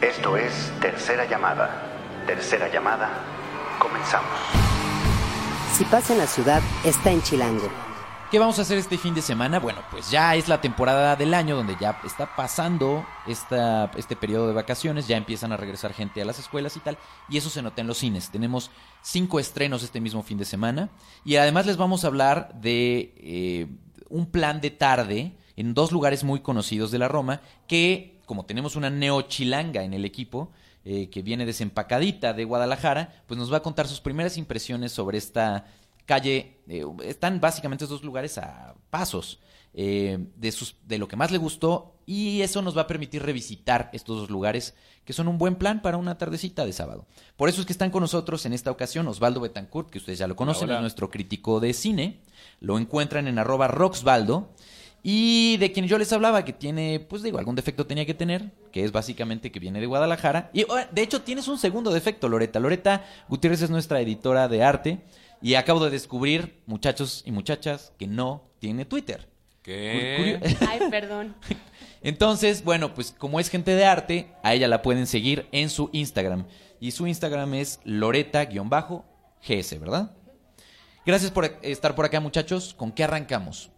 Esto 0.00 0.36
es 0.36 0.72
Tercera 0.80 1.28
Llamada. 1.28 2.22
Tercera 2.24 2.72
Llamada. 2.72 3.10
Comenzamos. 3.80 4.30
Si 5.72 5.84
pasa 5.86 6.12
en 6.12 6.20
la 6.20 6.28
ciudad, 6.28 6.62
está 6.84 7.10
en 7.10 7.20
Chilango. 7.20 7.68
¿Qué 8.30 8.38
vamos 8.38 8.60
a 8.60 8.62
hacer 8.62 8.78
este 8.78 8.96
fin 8.96 9.12
de 9.12 9.22
semana? 9.22 9.58
Bueno, 9.58 9.80
pues 9.90 10.08
ya 10.08 10.36
es 10.36 10.46
la 10.46 10.60
temporada 10.60 11.16
del 11.16 11.34
año 11.34 11.56
donde 11.56 11.76
ya 11.80 12.00
está 12.04 12.36
pasando 12.36 13.04
esta, 13.26 13.90
este 13.96 14.14
periodo 14.14 14.46
de 14.46 14.52
vacaciones, 14.52 15.08
ya 15.08 15.16
empiezan 15.16 15.50
a 15.50 15.56
regresar 15.56 15.94
gente 15.94 16.22
a 16.22 16.24
las 16.24 16.38
escuelas 16.38 16.76
y 16.76 16.80
tal, 16.80 16.96
y 17.28 17.38
eso 17.38 17.50
se 17.50 17.62
nota 17.62 17.80
en 17.80 17.88
los 17.88 17.98
cines. 17.98 18.30
Tenemos 18.30 18.70
cinco 19.02 19.40
estrenos 19.40 19.82
este 19.82 20.00
mismo 20.00 20.22
fin 20.22 20.38
de 20.38 20.44
semana 20.44 20.90
y 21.24 21.36
además 21.36 21.66
les 21.66 21.76
vamos 21.76 22.04
a 22.04 22.06
hablar 22.06 22.52
de 22.54 23.14
eh, 23.16 23.66
un 24.08 24.26
plan 24.26 24.60
de 24.60 24.70
tarde 24.70 25.32
en 25.56 25.74
dos 25.74 25.92
lugares 25.92 26.24
muy 26.24 26.40
conocidos 26.40 26.90
de 26.90 26.98
la 26.98 27.08
Roma 27.08 27.40
que, 27.66 28.20
como 28.26 28.44
tenemos 28.44 28.76
una 28.76 28.90
neochilanga 28.90 29.82
en 29.82 29.94
el 29.94 30.04
equipo, 30.04 30.50
eh, 30.84 31.10
que 31.10 31.22
viene 31.22 31.44
desempacadita 31.44 32.32
de 32.32 32.44
Guadalajara, 32.44 33.22
pues 33.26 33.38
nos 33.38 33.52
va 33.52 33.58
a 33.58 33.62
contar 33.62 33.88
sus 33.88 34.00
primeras 34.00 34.38
impresiones 34.38 34.92
sobre 34.92 35.18
esta 35.18 35.66
calle. 36.08 36.56
eh, 36.66 36.84
están 37.04 37.40
básicamente 37.40 37.84
estos 37.84 38.02
lugares 38.02 38.38
a 38.38 38.74
pasos 38.90 39.38
eh, 39.74 40.18
de, 40.36 40.50
sus, 40.50 40.76
de 40.86 40.98
lo 40.98 41.06
que 41.06 41.16
más 41.16 41.30
le 41.30 41.38
gustó 41.38 41.94
y 42.06 42.40
eso 42.40 42.62
nos 42.62 42.76
va 42.76 42.82
a 42.82 42.86
permitir 42.86 43.22
revisitar 43.22 43.90
estos 43.92 44.16
dos 44.16 44.30
lugares 44.30 44.74
que 45.04 45.12
son 45.12 45.28
un 45.28 45.36
buen 45.36 45.56
plan 45.56 45.82
para 45.82 45.98
una 45.98 46.16
tardecita 46.16 46.64
de 46.64 46.72
sábado. 46.72 47.06
Por 47.36 47.50
eso 47.50 47.60
es 47.60 47.66
que 47.66 47.72
están 47.72 47.90
con 47.90 48.00
nosotros 48.00 48.44
en 48.46 48.54
esta 48.54 48.70
ocasión 48.70 49.06
Osvaldo 49.06 49.40
Betancourt, 49.40 49.90
que 49.90 49.98
ustedes 49.98 50.18
ya 50.18 50.26
lo 50.26 50.34
conocen, 50.34 50.68
Hola. 50.68 50.76
es 50.76 50.80
nuestro 50.80 51.10
crítico 51.10 51.60
de 51.60 51.74
cine. 51.74 52.20
Lo 52.60 52.78
encuentran 52.78 53.28
en 53.28 53.38
arroba 53.38 53.68
roxvaldo. 53.68 54.50
Y 55.02 55.58
de 55.58 55.70
quien 55.70 55.86
yo 55.86 55.96
les 55.96 56.12
hablaba, 56.12 56.44
que 56.44 56.52
tiene, 56.52 56.98
pues 56.98 57.22
digo, 57.22 57.38
algún 57.38 57.54
defecto 57.54 57.86
tenía 57.86 58.04
que 58.04 58.14
tener, 58.14 58.50
que 58.72 58.84
es 58.84 58.90
básicamente 58.90 59.52
que 59.52 59.60
viene 59.60 59.80
de 59.80 59.86
Guadalajara. 59.86 60.50
Y 60.52 60.64
oh, 60.64 60.76
de 60.90 61.02
hecho 61.02 61.22
tienes 61.22 61.46
un 61.46 61.56
segundo 61.56 61.92
defecto, 61.92 62.28
Loreta. 62.28 62.58
Loreta 62.58 63.04
Gutiérrez 63.28 63.62
es 63.62 63.70
nuestra 63.70 64.00
editora 64.00 64.48
de 64.48 64.64
arte. 64.64 65.00
Y 65.40 65.54
acabo 65.54 65.84
de 65.84 65.90
descubrir, 65.90 66.62
muchachos 66.66 67.22
y 67.24 67.32
muchachas, 67.32 67.92
que 67.98 68.06
no 68.06 68.42
tiene 68.58 68.84
Twitter. 68.84 69.28
¿Qué? 69.62 70.40
Ay, 70.68 70.80
perdón. 70.90 71.36
Entonces, 72.02 72.64
bueno, 72.64 72.94
pues 72.94 73.14
como 73.16 73.40
es 73.40 73.48
gente 73.50 73.74
de 73.74 73.84
arte, 73.84 74.32
a 74.42 74.54
ella 74.54 74.68
la 74.68 74.82
pueden 74.82 75.06
seguir 75.06 75.46
en 75.52 75.70
su 75.70 75.90
Instagram. 75.92 76.46
Y 76.80 76.92
su 76.92 77.06
Instagram 77.06 77.54
es 77.54 77.80
loreta-gs, 77.84 79.80
¿verdad? 79.80 80.12
Gracias 81.04 81.30
por 81.30 81.58
estar 81.62 81.94
por 81.94 82.04
acá, 82.04 82.20
muchachos. 82.20 82.74
¿Con 82.74 82.92
qué 82.92 83.04
arrancamos? 83.04 83.70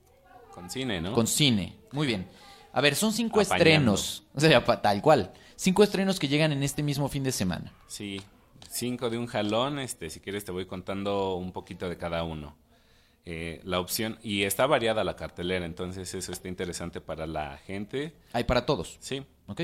Con 0.52 0.68
cine, 0.70 1.00
¿no? 1.00 1.12
Con 1.12 1.26
cine. 1.26 1.76
Muy 1.92 2.06
bien. 2.06 2.28
A 2.72 2.80
ver, 2.80 2.94
son 2.94 3.12
cinco 3.12 3.40
Apañando. 3.40 3.56
estrenos. 3.56 4.24
O 4.34 4.40
sea, 4.40 4.64
tal 4.64 5.02
cual. 5.02 5.32
Cinco 5.56 5.82
estrenos 5.82 6.18
que 6.18 6.28
llegan 6.28 6.52
en 6.52 6.62
este 6.62 6.82
mismo 6.82 7.08
fin 7.08 7.22
de 7.22 7.32
semana. 7.32 7.72
Sí, 7.86 8.20
cinco 8.70 9.10
de 9.10 9.18
un 9.18 9.26
jalón. 9.26 9.78
Este, 9.78 10.10
si 10.10 10.20
quieres 10.20 10.44
te 10.44 10.52
voy 10.52 10.66
contando 10.66 11.34
un 11.34 11.52
poquito 11.52 11.88
de 11.88 11.96
cada 11.96 12.24
uno. 12.24 12.56
Eh, 13.26 13.60
la 13.64 13.80
opción 13.80 14.18
y 14.22 14.44
está 14.44 14.66
variada 14.66 15.04
la 15.04 15.14
cartelera, 15.14 15.66
entonces 15.66 16.14
eso 16.14 16.32
está 16.32 16.48
interesante 16.48 17.00
para 17.00 17.26
la 17.26 17.58
gente. 17.58 18.14
Hay 18.32 18.44
para 18.44 18.64
todos. 18.64 18.96
Sí. 19.00 19.24
¿Ok? 19.46 19.62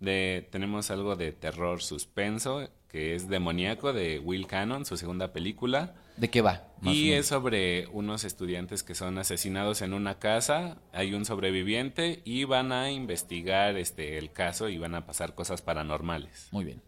De, 0.00 0.48
tenemos 0.50 0.90
algo 0.90 1.16
de 1.16 1.32
terror 1.32 1.82
suspenso 1.82 2.68
que 2.90 3.14
es 3.14 3.28
demoníaco 3.28 3.92
de 3.92 4.18
Will 4.18 4.46
Cannon, 4.46 4.84
su 4.84 4.96
segunda 4.96 5.32
película. 5.32 5.94
¿De 6.16 6.28
qué 6.28 6.42
va? 6.42 6.64
Y 6.82 7.12
es 7.12 7.26
sobre 7.26 7.86
unos 7.88 8.24
estudiantes 8.24 8.82
que 8.82 8.96
son 8.96 9.16
asesinados 9.18 9.80
en 9.80 9.94
una 9.94 10.18
casa, 10.18 10.78
hay 10.92 11.14
un 11.14 11.24
sobreviviente 11.24 12.20
y 12.24 12.44
van 12.44 12.72
a 12.72 12.90
investigar 12.90 13.76
este 13.76 14.18
el 14.18 14.32
caso 14.32 14.68
y 14.68 14.76
van 14.76 14.96
a 14.96 15.06
pasar 15.06 15.34
cosas 15.34 15.62
paranormales. 15.62 16.48
Muy 16.50 16.64
bien. 16.64 16.82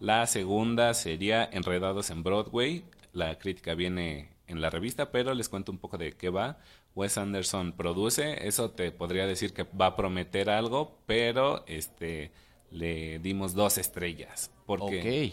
La 0.00 0.26
segunda 0.26 0.92
sería 0.94 1.48
Enredados 1.50 2.10
en 2.10 2.22
Broadway. 2.22 2.84
La 3.12 3.38
crítica 3.38 3.74
viene 3.74 4.30
en 4.46 4.60
la 4.60 4.70
revista, 4.70 5.10
pero 5.10 5.34
les 5.34 5.48
cuento 5.48 5.72
un 5.72 5.78
poco 5.78 5.96
de 5.98 6.12
qué 6.12 6.28
va. 6.28 6.58
Wes 6.94 7.18
Anderson 7.18 7.72
produce, 7.72 8.46
eso 8.46 8.70
te 8.70 8.90
podría 8.90 9.26
decir 9.26 9.52
que 9.52 9.64
va 9.64 9.86
a 9.86 9.96
prometer 9.96 10.48
algo, 10.50 10.98
pero 11.06 11.64
este 11.66 12.30
le 12.70 13.18
dimos 13.20 13.54
dos 13.54 13.78
estrellas 13.78 14.50
porque 14.66 15.32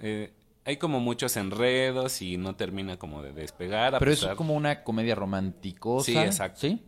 eh, 0.00 0.32
hay 0.64 0.76
como 0.78 1.00
muchos 1.00 1.36
enredos 1.36 2.22
y 2.22 2.36
no 2.38 2.54
termina 2.56 2.98
como 2.98 3.22
de 3.22 3.32
despegar. 3.32 3.94
a 3.94 3.98
Pero 3.98 4.12
es 4.12 4.20
pesar- 4.20 4.36
como 4.36 4.54
una 4.54 4.82
comedia 4.84 5.14
románticosa. 5.14 6.06
Sí, 6.06 6.16
exacto. 6.18 6.60
¿Sí? 6.60 6.80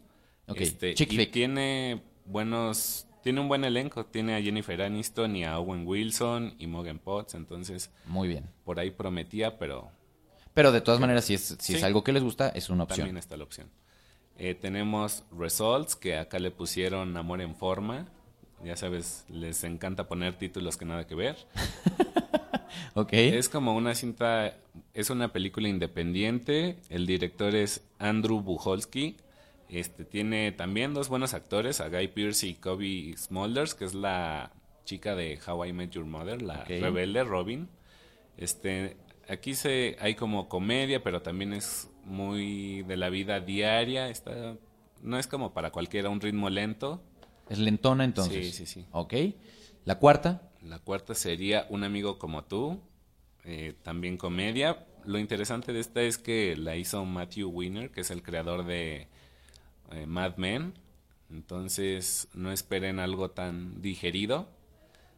Este, 0.54 0.94
y 0.96 1.26
tiene 1.26 2.02
buenos, 2.24 3.06
tiene 3.24 3.40
un 3.40 3.48
buen 3.48 3.64
elenco, 3.64 4.06
tiene 4.06 4.36
a 4.36 4.40
Jennifer 4.42 4.80
Aniston 4.82 5.34
y 5.34 5.44
a 5.44 5.58
Owen 5.58 5.84
Wilson 5.86 6.54
y 6.60 6.68
Morgan 6.68 7.00
Potts, 7.00 7.34
entonces 7.34 7.90
Muy 8.06 8.28
bien. 8.28 8.44
por 8.64 8.78
ahí 8.78 8.90
prometía, 8.92 9.58
pero 9.58 9.90
Pero 10.54 10.70
de 10.70 10.80
todas 10.80 11.00
maneras, 11.00 11.24
si 11.24 11.34
es, 11.34 11.42
si 11.58 11.72
Sí. 11.72 11.74
es 11.74 11.82
algo 11.82 12.04
que 12.04 12.12
les 12.12 12.22
gusta, 12.22 12.50
es 12.50 12.70
una 12.70 12.84
opción. 12.84 12.98
también 13.06 13.16
está 13.16 13.36
la 13.36 13.42
opción. 13.42 13.68
Eh, 14.38 14.54
tenemos 14.54 15.24
Results, 15.36 15.96
que 15.96 16.16
acá 16.16 16.38
le 16.38 16.50
pusieron 16.52 17.16
Amor 17.16 17.40
en 17.40 17.56
Forma. 17.56 18.06
Ya 18.64 18.76
sabes, 18.76 19.24
les 19.28 19.62
encanta 19.64 20.06
poner 20.06 20.34
títulos 20.34 20.76
que 20.76 20.84
nada 20.84 21.06
que 21.06 21.14
ver. 21.16 21.36
Ok. 22.94 23.10
Es 23.12 23.48
como 23.48 23.74
una 23.76 23.94
cinta, 23.94 24.56
es 24.94 25.10
una 25.10 25.32
película 25.32 25.68
independiente. 25.68 26.78
El 26.88 27.06
director 27.06 27.54
es 27.54 27.82
Andrew 27.98 28.40
Bucholsky. 28.40 29.16
Este 29.68 30.04
tiene 30.04 30.52
también 30.52 30.94
dos 30.94 31.08
buenos 31.08 31.34
actores, 31.34 31.80
a 31.80 31.88
Guy 31.88 32.08
Pearce 32.08 32.46
y 32.46 32.54
Kobe 32.54 33.14
Smulders, 33.16 33.74
que 33.74 33.84
es 33.84 33.94
la 33.94 34.52
chica 34.84 35.14
de 35.14 35.38
How 35.46 35.64
I 35.66 35.72
Met 35.72 35.90
Your 35.90 36.04
Mother, 36.04 36.42
la 36.42 36.64
rebelde 36.64 37.24
Robin. 37.24 37.68
Este, 38.36 38.96
aquí 39.28 39.54
se 39.54 39.96
hay 40.00 40.14
como 40.14 40.48
comedia, 40.48 41.02
pero 41.02 41.22
también 41.22 41.52
es 41.52 41.90
muy 42.04 42.82
de 42.82 42.96
la 42.96 43.10
vida 43.10 43.40
diaria. 43.40 44.08
Está, 44.08 44.56
no 45.02 45.18
es 45.18 45.26
como 45.26 45.52
para 45.52 45.70
cualquiera 45.70 46.10
un 46.10 46.20
ritmo 46.20 46.50
lento. 46.50 47.02
Es 47.48 47.58
lentona 47.58 48.04
entonces. 48.04 48.54
Sí, 48.54 48.66
sí, 48.66 48.66
sí. 48.66 48.86
Ok. 48.92 49.14
La 49.84 49.98
cuarta. 49.98 50.50
La 50.62 50.78
cuarta 50.78 51.14
sería 51.14 51.66
Un 51.68 51.84
amigo 51.84 52.18
como 52.18 52.44
tú, 52.44 52.80
eh, 53.44 53.74
también 53.82 54.16
comedia. 54.16 54.86
Lo 55.04 55.18
interesante 55.18 55.74
de 55.74 55.80
esta 55.80 56.00
es 56.00 56.16
que 56.16 56.56
la 56.56 56.76
hizo 56.76 57.04
Matthew 57.04 57.50
Weiner, 57.50 57.90
que 57.90 58.00
es 58.00 58.10
el 58.10 58.22
creador 58.22 58.64
de 58.64 59.08
eh, 59.92 60.06
Mad 60.06 60.36
Men. 60.36 60.74
Entonces 61.30 62.28
no 62.34 62.52
esperen 62.52 62.98
algo 62.98 63.30
tan 63.30 63.80
digerido. 63.82 64.48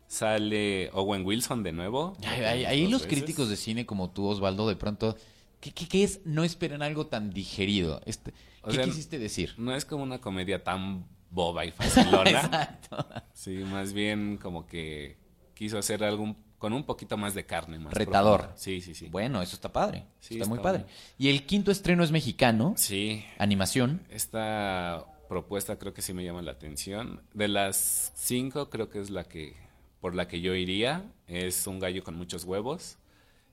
Sale 0.09 0.91
Owen 0.93 1.25
Wilson 1.27 1.63
de 1.63 1.73
nuevo. 1.73 2.17
Ay, 2.25 2.65
ahí 2.65 2.87
los 2.87 3.03
veces. 3.03 3.19
críticos 3.19 3.49
de 3.49 3.57
cine 3.57 3.87
como 3.87 4.11
tú, 4.11 4.27
Osvaldo, 4.27 4.69
de 4.69 4.77
pronto... 4.77 5.17
¿Qué, 5.61 5.73
qué, 5.73 5.89
qué 5.89 6.05
es 6.05 6.21
no 6.25 6.45
esperen 6.45 6.83
algo 6.83 7.07
tan 7.07 7.31
digerido? 7.31 8.01
Este, 8.05 8.33
¿Qué 8.65 8.73
sea, 8.73 8.85
quisiste 8.85 9.19
decir? 9.19 9.55
No 9.57 9.75
es 9.75 9.85
como 9.85 10.03
una 10.03 10.21
comedia 10.21 10.63
tan 10.63 11.07
boba 11.31 11.65
y 11.65 11.71
facilona. 11.73 12.31
Exacto. 12.31 13.07
Sí, 13.33 13.57
más 13.59 13.93
bien 13.93 14.39
como 14.39 14.67
que 14.67 15.17
quiso 15.55 15.79
hacer 15.79 16.05
algo 16.05 16.37
con 16.59 16.73
un 16.73 16.85
poquito 16.85 17.17
más 17.17 17.35
de 17.35 17.45
carne. 17.47 17.79
Más 17.79 17.93
Retador. 17.93 18.39
profunda. 18.41 18.59
Sí, 18.61 18.81
sí, 18.81 18.95
sí. 18.95 19.09
Bueno, 19.09 19.43
eso 19.43 19.57
está 19.57 19.73
padre. 19.73 20.05
Sí, 20.21 20.35
está 20.37 20.49
muy 20.49 20.59
padre. 20.59 20.85
Y 21.19 21.29
el 21.29 21.45
quinto 21.45 21.71
estreno 21.71 22.03
es 22.03 22.11
mexicano. 22.11 22.75
Sí. 22.77 23.25
Animación. 23.39 24.03
Esta 24.11 25.05
propuesta 25.29 25.79
creo 25.79 25.93
que 25.93 26.03
sí 26.03 26.13
me 26.13 26.25
llama 26.25 26.43
la 26.43 26.53
atención. 26.53 27.23
De 27.35 27.49
las 27.49 28.13
cinco, 28.15 28.71
creo 28.71 28.89
que 28.89 29.01
es 29.01 29.11
la 29.11 29.25
que 29.25 29.55
por 30.01 30.15
la 30.15 30.29
que 30.29 30.41
yo 30.41 30.55
iría. 30.55 31.05
Es 31.27 31.67
un 31.67 31.79
gallo 31.81 32.05
con 32.05 32.17
muchos 32.17 32.45
huevos. 32.45 32.99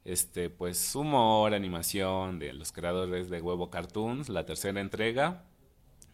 Este, 0.06 0.50
pues 0.50 0.96
humor, 0.96 1.54
animación 1.54 2.38
de 2.38 2.52
los 2.54 2.72
creadores 2.74 3.30
de 3.30 3.42
Huevo 3.42 3.70
Cartoons, 3.70 4.28
la 4.28 4.46
tercera 4.46 4.82
entrega. 4.82 5.46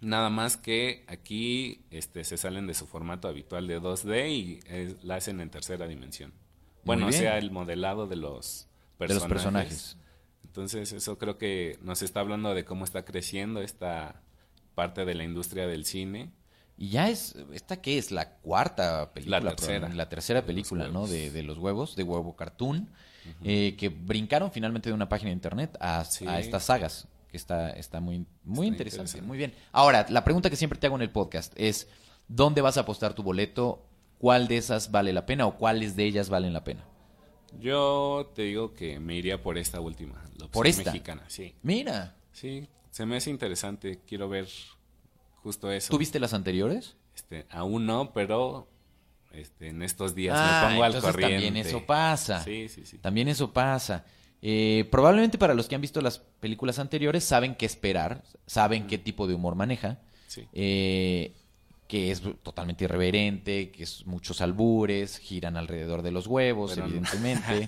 Nada 0.02 0.30
más 0.30 0.58
que 0.58 1.04
aquí 1.08 1.82
este, 1.90 2.24
se 2.24 2.38
salen 2.38 2.68
de 2.68 2.74
su 2.74 2.86
formato 2.86 3.28
habitual 3.28 3.68
de 3.68 3.82
2D 3.82 4.30
y 4.30 4.60
la 5.06 5.16
hacen 5.16 5.42
en 5.42 5.50
tercera 5.50 5.88
dimensión. 5.88 6.34
Bueno, 6.96 7.08
o 7.08 7.12
sea, 7.12 7.38
el 7.38 7.52
modelado 7.52 8.08
de 8.08 8.16
los 8.16 8.68
De 9.00 9.08
personajes. 9.08 9.22
los 9.24 9.28
personajes. 9.32 9.98
Entonces, 10.46 10.92
eso 10.94 11.18
creo 11.18 11.38
que 11.38 11.78
nos 11.82 12.02
está 12.02 12.20
hablando 12.22 12.54
de 12.56 12.66
cómo 12.66 12.84
está 12.86 13.06
creciendo 13.06 13.62
esta 13.62 14.22
parte 14.76 15.06
de 15.06 15.14
la 15.14 15.24
industria 15.24 15.68
del 15.68 15.86
cine. 15.86 16.32
Y 16.78 16.90
ya 16.90 17.10
es, 17.10 17.36
¿esta 17.54 17.82
qué 17.82 17.98
es? 17.98 18.10
La 18.12 18.36
cuarta 18.38 19.12
película. 19.14 19.40
La 19.42 19.56
tercera. 19.56 19.90
La 19.90 20.08
tercera 20.10 20.46
película, 20.46 20.88
¿no? 20.88 21.08
De, 21.08 21.30
de 21.30 21.44
los 21.44 21.58
huevos, 21.58 21.96
de 21.96 22.04
huevo 22.04 22.36
cartoon. 22.36 22.90
eh, 23.44 23.76
que 23.78 23.90
brincaron 23.90 24.50
finalmente 24.52 24.90
de 24.90 24.96
una 24.96 25.08
página 25.10 25.28
de 25.30 25.34
internet 25.34 25.78
a, 25.80 26.04
Sí. 26.06 26.26
a 26.26 26.40
estas 26.40 26.64
sagas. 26.64 27.08
Que 27.30 27.38
está, 27.38 27.70
está 27.72 28.00
muy, 28.00 28.26
muy 28.44 28.68
Está 28.68 28.74
interesante. 28.78 29.02
interesante. 29.02 29.22
Muy 29.28 29.38
bien. 29.38 29.54
Ahora, 29.72 30.06
la 30.10 30.24
pregunta 30.24 30.50
que 30.50 30.56
siempre 30.56 30.80
te 30.80 30.88
hago 30.88 30.96
en 30.96 31.04
el 31.04 31.12
podcast 31.12 31.54
es: 31.58 31.88
¿dónde 32.28 32.62
vas 32.62 32.78
a 32.78 32.82
apostar 32.82 33.14
tu 33.14 33.22
boleto? 33.22 33.86
¿Cuál 34.20 34.48
de 34.48 34.58
esas 34.58 34.92
vale 34.92 35.12
la 35.14 35.26
pena 35.26 35.48
o 35.48 35.58
cuáles 35.58 35.96
de 35.96 36.06
ellas 36.06 36.30
valen 36.30 36.54
la 36.54 36.64
pena? 36.64 36.86
Yo 37.60 38.32
te 38.36 38.44
digo 38.44 38.74
que 38.76 39.00
me 39.00 39.16
iría 39.16 39.42
por 39.42 39.58
esta 39.58 39.80
última, 39.82 40.24
la 40.38 40.48
¿Por 40.48 40.68
opción 40.68 40.80
esta? 40.82 40.92
mexicana, 40.92 41.24
sí. 41.28 41.56
Mira, 41.64 42.16
Sí, 42.32 42.68
se 42.92 43.06
me 43.06 43.18
hace 43.18 43.32
interesante, 43.32 44.00
quiero 44.08 44.30
ver 44.30 44.48
justo 45.42 45.72
eso. 45.72 45.90
¿tú 45.92 45.98
viste 45.98 46.20
las 46.20 46.34
anteriores? 46.34 46.96
Este, 47.16 47.46
aún 47.50 47.86
no, 47.86 48.14
pero 48.14 48.70
este, 49.34 49.70
en 49.70 49.82
estos 49.82 50.14
días 50.16 50.38
Ah, 50.40 50.62
me 50.64 50.70
pongo 50.70 50.84
al 50.84 51.02
corriente. 51.02 51.34
también 51.36 51.58
eso 51.58 51.86
pasa. 51.86 52.44
Sí, 52.44 52.70
sí, 52.70 52.86
sí. 52.86 52.98
También 53.00 53.28
eso 53.28 53.52
pasa. 53.52 54.06
Eh, 54.42 54.88
probablemente 54.90 55.38
para 55.38 55.54
los 55.54 55.68
que 55.68 55.76
han 55.76 55.82
visto 55.82 56.00
las 56.02 56.20
películas 56.20 56.80
anteriores 56.80 57.24
saben 57.26 57.56
qué 57.56 57.66
esperar, 57.66 58.24
saben 58.46 58.88
qué 58.88 58.98
tipo 58.98 59.28
de 59.28 59.34
humor 59.34 59.56
maneja, 59.56 60.00
Sí. 60.28 60.48
eh, 60.54 61.34
que 61.90 62.12
es 62.12 62.22
totalmente 62.44 62.84
irreverente, 62.84 63.72
que 63.72 63.82
es 63.82 64.06
muchos 64.06 64.42
albures, 64.42 65.18
giran 65.18 65.58
alrededor 65.58 66.04
de 66.04 66.12
los 66.12 66.28
huevos, 66.28 66.70
Pero 66.76 66.84
no. 66.84 66.90
evidentemente. 66.90 67.68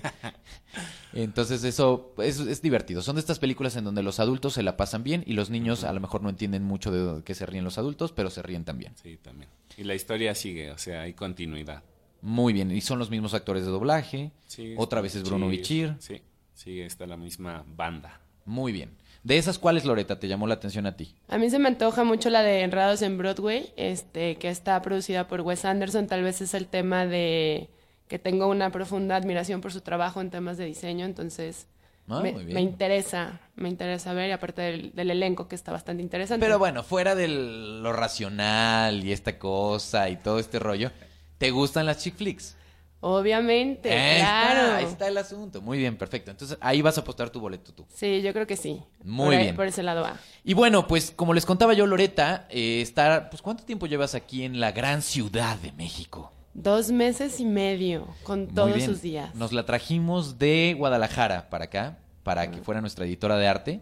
Entonces 1.12 1.64
eso 1.64 2.14
es, 2.18 2.38
es 2.38 2.62
divertido. 2.62 3.02
Son 3.02 3.16
de 3.16 3.20
estas 3.20 3.40
películas 3.40 3.74
en 3.74 3.82
donde 3.82 4.04
los 4.04 4.20
adultos 4.20 4.52
se 4.52 4.62
la 4.62 4.76
pasan 4.76 5.02
bien 5.02 5.24
y 5.26 5.32
los 5.32 5.50
niños 5.50 5.82
a 5.82 5.92
lo 5.92 5.98
mejor 5.98 6.22
no 6.22 6.28
entienden 6.30 6.62
mucho 6.62 6.92
de 6.92 7.24
qué 7.24 7.34
se 7.34 7.46
ríen 7.46 7.64
los 7.64 7.78
adultos, 7.78 8.12
pero 8.12 8.30
se 8.30 8.42
ríen 8.42 8.64
también. 8.64 8.94
Sí, 9.02 9.18
también. 9.20 9.50
Y 9.76 9.82
la 9.82 9.96
historia 9.96 10.36
sigue, 10.36 10.70
o 10.70 10.78
sea, 10.78 11.02
hay 11.02 11.14
continuidad. 11.14 11.82
Muy 12.20 12.52
bien. 12.52 12.70
Y 12.70 12.80
son 12.80 13.00
los 13.00 13.10
mismos 13.10 13.34
actores 13.34 13.64
de 13.64 13.72
doblaje. 13.72 14.30
Sí, 14.46 14.74
Otra 14.76 15.00
vez 15.00 15.16
es 15.16 15.24
Bruno 15.24 15.48
Bichir. 15.48 15.96
Sí, 15.98 16.22
sí, 16.54 16.80
está 16.80 17.08
la 17.08 17.16
misma 17.16 17.64
banda. 17.66 18.20
Muy 18.44 18.70
bien. 18.70 18.96
De 19.22 19.38
esas, 19.38 19.58
¿cuáles, 19.58 19.84
Loreta, 19.84 20.18
te 20.18 20.28
llamó 20.28 20.46
la 20.46 20.54
atención 20.54 20.86
a 20.86 20.96
ti? 20.96 21.14
A 21.28 21.38
mí 21.38 21.48
se 21.48 21.58
me 21.58 21.68
antoja 21.68 22.02
mucho 22.04 22.28
la 22.28 22.42
de 22.42 22.62
Enredados 22.62 23.02
en 23.02 23.18
Broadway, 23.18 23.72
este, 23.76 24.36
que 24.36 24.48
está 24.48 24.80
producida 24.82 25.28
por 25.28 25.42
Wes 25.42 25.64
Anderson. 25.64 26.06
Tal 26.08 26.22
vez 26.22 26.40
es 26.40 26.54
el 26.54 26.66
tema 26.66 27.06
de 27.06 27.70
que 28.08 28.18
tengo 28.18 28.48
una 28.48 28.70
profunda 28.70 29.16
admiración 29.16 29.60
por 29.60 29.72
su 29.72 29.80
trabajo 29.80 30.20
en 30.20 30.30
temas 30.30 30.58
de 30.58 30.64
diseño, 30.64 31.06
entonces 31.06 31.66
Ah, 32.08 32.20
me, 32.20 32.60
interesa, 32.60 33.40
me 33.54 33.68
interesa 33.68 34.12
ver, 34.12 34.28
y 34.28 34.32
aparte 34.32 34.60
del, 34.60 34.92
del 34.92 35.10
elenco 35.10 35.48
que 35.48 35.54
está 35.54 35.72
bastante 35.72 36.02
interesante. 36.02 36.44
Pero 36.44 36.58
bueno, 36.58 36.82
fuera 36.82 37.14
de 37.14 37.28
lo 37.28 37.92
racional 37.92 39.04
y 39.04 39.12
esta 39.12 39.38
cosa 39.38 40.10
y 40.10 40.16
todo 40.16 40.38
este 40.38 40.58
rollo, 40.58 40.90
¿te 41.38 41.50
gustan 41.50 41.86
las 41.86 41.98
chick 41.98 42.16
flicks? 42.16 42.56
Obviamente, 43.04 43.90
Ahí 43.92 44.20
claro. 44.20 44.60
está, 44.60 44.76
ahí 44.76 44.84
está 44.84 45.08
el 45.08 45.18
asunto. 45.18 45.60
Muy 45.60 45.76
bien, 45.76 45.96
perfecto. 45.96 46.30
Entonces 46.30 46.56
ahí 46.60 46.80
vas 46.82 46.96
a 46.98 47.00
apostar 47.00 47.30
tu 47.30 47.40
boleto 47.40 47.72
tú. 47.74 47.84
Sí, 47.92 48.22
yo 48.22 48.32
creo 48.32 48.46
que 48.46 48.56
sí. 48.56 48.80
Muy 49.02 49.26
Por 49.26 49.34
ahí- 49.34 49.42
bien. 49.42 49.56
Por 49.56 49.66
ese 49.66 49.82
lado 49.82 50.02
va. 50.02 50.16
Y 50.44 50.54
bueno, 50.54 50.86
pues 50.86 51.10
como 51.10 51.34
les 51.34 51.44
contaba 51.44 51.74
yo, 51.74 51.84
Loreta, 51.86 52.46
eh, 52.48 52.80
está, 52.80 53.28
pues 53.28 53.42
¿cuánto 53.42 53.64
tiempo 53.64 53.86
llevas 53.86 54.14
aquí 54.14 54.44
en 54.44 54.60
la 54.60 54.70
gran 54.70 55.02
ciudad 55.02 55.56
de 55.58 55.72
México? 55.72 56.30
Dos 56.54 56.92
meses 56.92 57.40
y 57.40 57.44
medio 57.44 58.06
con 58.22 58.44
Muy 58.44 58.54
todos 58.54 58.74
bien. 58.74 58.86
sus 58.88 59.02
días. 59.02 59.34
Nos 59.34 59.52
la 59.52 59.64
trajimos 59.66 60.38
de 60.38 60.74
Guadalajara 60.78 61.50
para 61.50 61.64
acá, 61.64 61.98
para 62.22 62.50
que 62.52 62.62
fuera 62.62 62.80
nuestra 62.80 63.04
editora 63.04 63.36
de 63.36 63.48
arte. 63.48 63.80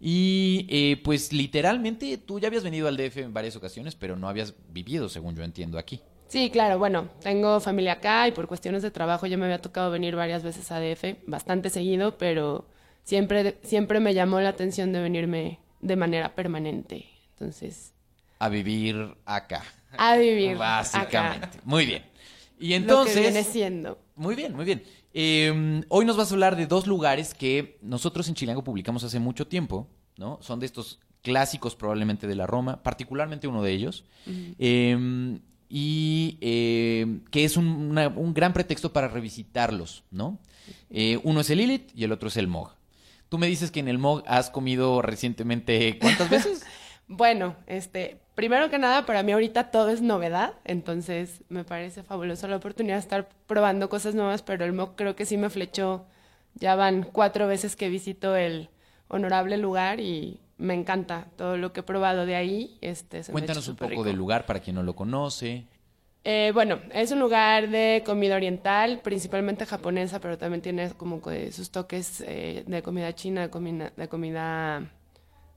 Y 0.00 0.66
eh, 0.68 1.00
pues 1.04 1.32
literalmente 1.32 2.18
tú 2.18 2.38
ya 2.40 2.48
habías 2.48 2.64
venido 2.64 2.88
al 2.88 2.96
DF 2.96 3.18
en 3.22 3.32
varias 3.32 3.54
ocasiones, 3.56 3.94
pero 3.94 4.16
no 4.16 4.28
habías 4.28 4.54
vivido, 4.70 5.08
según 5.08 5.36
yo 5.36 5.44
entiendo, 5.44 5.78
aquí. 5.78 6.00
Sí, 6.28 6.50
claro, 6.50 6.78
bueno, 6.78 7.08
tengo 7.22 7.60
familia 7.60 7.92
acá 7.94 8.26
y 8.28 8.32
por 8.32 8.48
cuestiones 8.48 8.82
de 8.82 8.90
trabajo 8.90 9.26
ya 9.26 9.36
me 9.36 9.44
había 9.44 9.60
tocado 9.62 9.90
venir 9.90 10.16
varias 10.16 10.42
veces 10.42 10.70
a 10.72 10.80
DF, 10.80 11.18
bastante 11.26 11.70
seguido, 11.70 12.18
pero 12.18 12.66
siempre, 13.04 13.58
siempre 13.62 14.00
me 14.00 14.12
llamó 14.12 14.40
la 14.40 14.48
atención 14.48 14.92
de 14.92 15.00
venirme 15.00 15.60
de 15.80 15.96
manera 15.96 16.34
permanente. 16.34 17.06
Entonces, 17.30 17.92
A 18.40 18.48
vivir 18.48 19.14
acá. 19.24 19.62
a 19.96 20.16
vivir 20.16 20.56
Básicamente. 20.56 21.46
acá. 21.46 21.60
Muy 21.64 21.86
bien. 21.86 22.04
Y 22.58 22.70
Lo 22.70 22.74
entonces... 22.76 23.14
que 23.14 23.20
viene 23.20 23.44
siendo. 23.44 23.98
Muy 24.16 24.34
bien, 24.34 24.54
muy 24.54 24.64
bien. 24.64 24.82
Eh, 25.14 25.82
hoy 25.88 26.04
nos 26.04 26.16
vas 26.16 26.30
a 26.30 26.34
hablar 26.34 26.56
de 26.56 26.66
dos 26.66 26.86
lugares 26.86 27.34
que 27.34 27.78
nosotros 27.82 28.28
en 28.28 28.34
Chilango 28.34 28.64
publicamos 28.64 29.04
hace 29.04 29.18
mucho 29.20 29.46
tiempo, 29.46 29.88
¿no? 30.16 30.38
Son 30.42 30.58
de 30.58 30.66
estos 30.66 31.00
clásicos 31.22 31.76
probablemente 31.76 32.26
de 32.26 32.34
la 32.34 32.46
Roma, 32.46 32.82
particularmente 32.82 33.46
uno 33.48 33.62
de 33.62 33.72
ellos, 33.72 34.04
eh, 34.58 35.38
y 35.68 36.38
eh, 36.40 37.20
que 37.30 37.44
es 37.44 37.56
un, 37.56 37.66
una- 37.66 38.08
un 38.08 38.34
gran 38.34 38.52
pretexto 38.52 38.92
para 38.92 39.08
revisitarlos, 39.08 40.04
¿no? 40.10 40.38
Eh, 40.90 41.18
uno 41.24 41.40
es 41.40 41.50
el 41.50 41.58
Lilith 41.58 41.90
y 41.94 42.04
el 42.04 42.12
otro 42.12 42.28
es 42.28 42.36
el 42.36 42.46
Mog. 42.48 42.72
Tú 43.28 43.38
me 43.38 43.46
dices 43.48 43.70
que 43.70 43.80
en 43.80 43.88
el 43.88 43.98
Mog 43.98 44.22
has 44.26 44.50
comido 44.50 45.02
recientemente, 45.02 45.98
¿cuántas 46.00 46.30
veces? 46.30 46.64
Bueno, 47.08 47.54
este, 47.68 48.18
primero 48.34 48.68
que 48.68 48.78
nada, 48.80 49.06
para 49.06 49.22
mí 49.22 49.30
ahorita 49.30 49.70
todo 49.70 49.90
es 49.90 50.02
novedad, 50.02 50.54
entonces 50.64 51.44
me 51.48 51.62
parece 51.62 52.02
fabulosa 52.02 52.48
la 52.48 52.56
oportunidad 52.56 52.96
de 52.96 53.00
estar 53.00 53.28
probando 53.46 53.88
cosas 53.88 54.16
nuevas, 54.16 54.42
pero 54.42 54.64
el 54.64 54.72
MOC 54.72 54.96
creo 54.96 55.14
que 55.14 55.24
sí 55.24 55.36
me 55.36 55.48
flechó. 55.48 56.04
Ya 56.54 56.74
van 56.74 57.04
cuatro 57.04 57.46
veces 57.46 57.76
que 57.76 57.88
visito 57.90 58.34
el 58.34 58.70
honorable 59.06 59.56
lugar 59.56 60.00
y 60.00 60.40
me 60.58 60.74
encanta 60.74 61.26
todo 61.36 61.56
lo 61.56 61.72
que 61.72 61.80
he 61.80 61.82
probado 61.82 62.26
de 62.26 62.36
ahí. 62.36 62.78
Este, 62.80 63.22
se 63.22 63.32
Cuéntanos 63.32 63.68
un 63.68 63.76
poco 63.76 63.90
rico. 63.90 64.04
del 64.04 64.16
lugar 64.16 64.46
para 64.46 64.60
quien 64.60 64.76
no 64.76 64.82
lo 64.82 64.94
conoce. 64.94 65.66
Eh, 66.24 66.50
bueno, 66.52 66.80
es 66.92 67.12
un 67.12 67.20
lugar 67.20 67.68
de 67.68 68.02
comida 68.04 68.34
oriental, 68.34 69.00
principalmente 69.02 69.64
japonesa, 69.64 70.20
pero 70.20 70.36
también 70.36 70.60
tiene 70.60 70.90
como 70.90 71.22
sus 71.52 71.70
toques 71.70 72.20
eh, 72.26 72.64
de 72.66 72.82
comida 72.82 73.14
china, 73.14 73.42
de 73.42 73.50
comida, 73.50 73.92
de 73.96 74.08
comida 74.08 74.90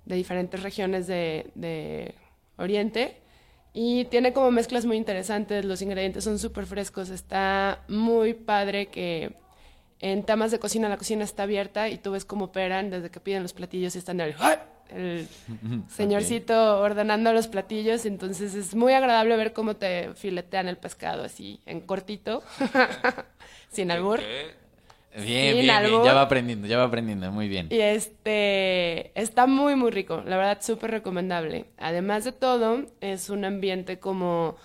de 0.06 0.16
diferentes 0.16 0.62
regiones 0.62 1.08
de, 1.08 1.50
de 1.56 2.14
Oriente. 2.58 3.18
Y 3.74 4.06
tiene 4.06 4.34
como 4.34 4.52
mezclas 4.52 4.86
muy 4.86 4.98
interesantes, 4.98 5.66
los 5.66 5.82
ingredientes 5.82 6.24
son 6.24 6.38
súper 6.38 6.66
frescos, 6.66 7.10
está 7.10 7.84
muy 7.88 8.34
padre 8.34 8.88
que 8.88 9.36
en 10.00 10.24
temas 10.24 10.52
de 10.52 10.60
cocina 10.60 10.90
la 10.90 10.98
cocina 10.98 11.24
está 11.24 11.44
abierta 11.44 11.90
y 11.90 11.98
tú 11.98 12.12
ves 12.12 12.26
cómo 12.26 12.46
operan 12.46 12.90
desde 12.90 13.10
que 13.10 13.20
piden 13.20 13.44
los 13.44 13.54
platillos 13.54 13.96
y 13.96 14.00
están 14.00 14.20
el, 14.22 14.36
el 14.90 15.28
señorcito 15.90 16.80
ordenando 16.80 17.34
los 17.34 17.48
platillos, 17.48 18.06
entonces 18.06 18.56
es 18.56 18.76
muy 18.76 18.94
agradable 18.94 19.36
ver 19.38 19.54
cómo 19.54 19.76
te 19.76 20.14
filetean 20.16 20.68
el 20.68 20.78
pescado 20.78 21.24
así 21.24 21.60
en 21.66 21.82
cortito, 21.82 22.44
sin 23.72 23.92
albur. 23.92 24.20
Bien, 24.20 24.56
Sin 25.16 25.26
bien, 25.26 25.56
bien, 25.56 26.04
ya 26.04 26.14
va 26.14 26.22
aprendiendo, 26.22 26.68
ya 26.68 26.78
va 26.78 26.84
aprendiendo, 26.86 27.32
muy 27.32 27.48
bien. 27.48 27.68
Y 27.72 27.80
este 27.80 29.12
está 29.20 29.48
muy 29.48 29.76
muy 29.76 29.92
rico, 29.92 30.22
la 30.26 30.38
verdad 30.38 30.62
súper 30.62 30.92
recomendable. 30.92 31.66
Además 31.78 32.26
de 32.26 32.32
todo, 32.32 32.86
es 33.02 33.30
un 33.30 33.44
ambiente 33.44 34.00
como 34.00 34.56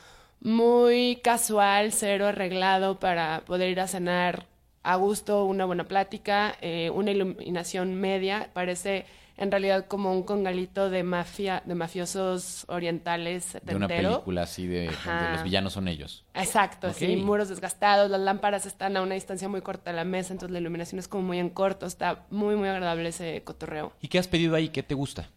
muy 0.40 1.20
casual, 1.22 1.92
cero 1.92 2.26
arreglado 2.26 3.00
para 3.00 3.42
poder 3.46 3.70
ir 3.70 3.80
a 3.80 3.88
cenar 3.88 4.46
a 4.84 4.96
gusto, 4.96 5.46
una 5.46 5.64
buena 5.64 5.84
plática, 5.84 6.56
eh, 6.60 6.90
una 6.90 7.10
iluminación 7.10 7.94
media, 7.94 8.50
parece 8.52 9.06
en 9.36 9.50
realidad 9.50 9.86
como 9.86 10.12
un 10.12 10.22
congalito 10.22 10.90
de 10.90 11.02
mafia, 11.02 11.62
de 11.64 11.74
mafiosos 11.74 12.64
orientales 12.68 13.58
De 13.62 13.74
una 13.74 13.88
película 13.88 14.42
así 14.42 14.66
de 14.66 14.86
donde 15.04 15.32
los 15.32 15.42
villanos 15.42 15.72
son 15.72 15.88
ellos. 15.88 16.24
Exacto, 16.34 16.88
Ok. 16.88 16.94
sí, 16.94 17.16
muros 17.16 17.48
desgastados, 17.48 18.10
las 18.10 18.20
lámparas 18.20 18.66
están 18.66 18.96
a 18.96 19.02
una 19.02 19.14
distancia 19.14 19.48
muy 19.48 19.60
corta 19.60 19.90
de 19.90 19.96
la 19.96 20.04
mesa, 20.04 20.32
entonces 20.32 20.52
la 20.52 20.60
iluminación 20.60 20.98
es 20.98 21.08
como 21.08 21.24
muy 21.24 21.38
en 21.38 21.50
corto, 21.50 21.86
está 21.86 22.26
muy, 22.30 22.56
muy 22.56 22.68
agradable 22.68 23.08
ese 23.08 23.42
cotorreo. 23.42 23.92
¿Y 24.00 24.08
qué 24.08 24.18
has 24.18 24.28
pedido 24.28 24.54
ahí? 24.54 24.68
¿Qué 24.68 24.82
te 24.82 24.94
gusta? 24.94 25.28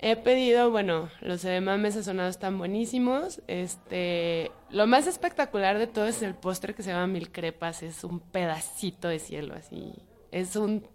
He 0.00 0.14
pedido, 0.14 0.70
bueno, 0.70 1.08
los 1.20 1.44
edemames 1.44 1.94
sazonados 1.94 2.30
están 2.36 2.56
buenísimos. 2.56 3.42
Este, 3.48 4.52
lo 4.70 4.86
más 4.86 5.08
espectacular 5.08 5.76
de 5.78 5.88
todo 5.88 6.06
es 6.06 6.22
el 6.22 6.36
postre 6.36 6.72
que 6.74 6.84
se 6.84 6.90
llama 6.92 7.08
Mil 7.08 7.32
Crepas, 7.32 7.82
es 7.82 8.04
un 8.04 8.20
pedacito 8.20 9.08
de 9.08 9.18
cielo, 9.18 9.54
así. 9.56 9.92
Es 10.30 10.54
un, 10.54 10.86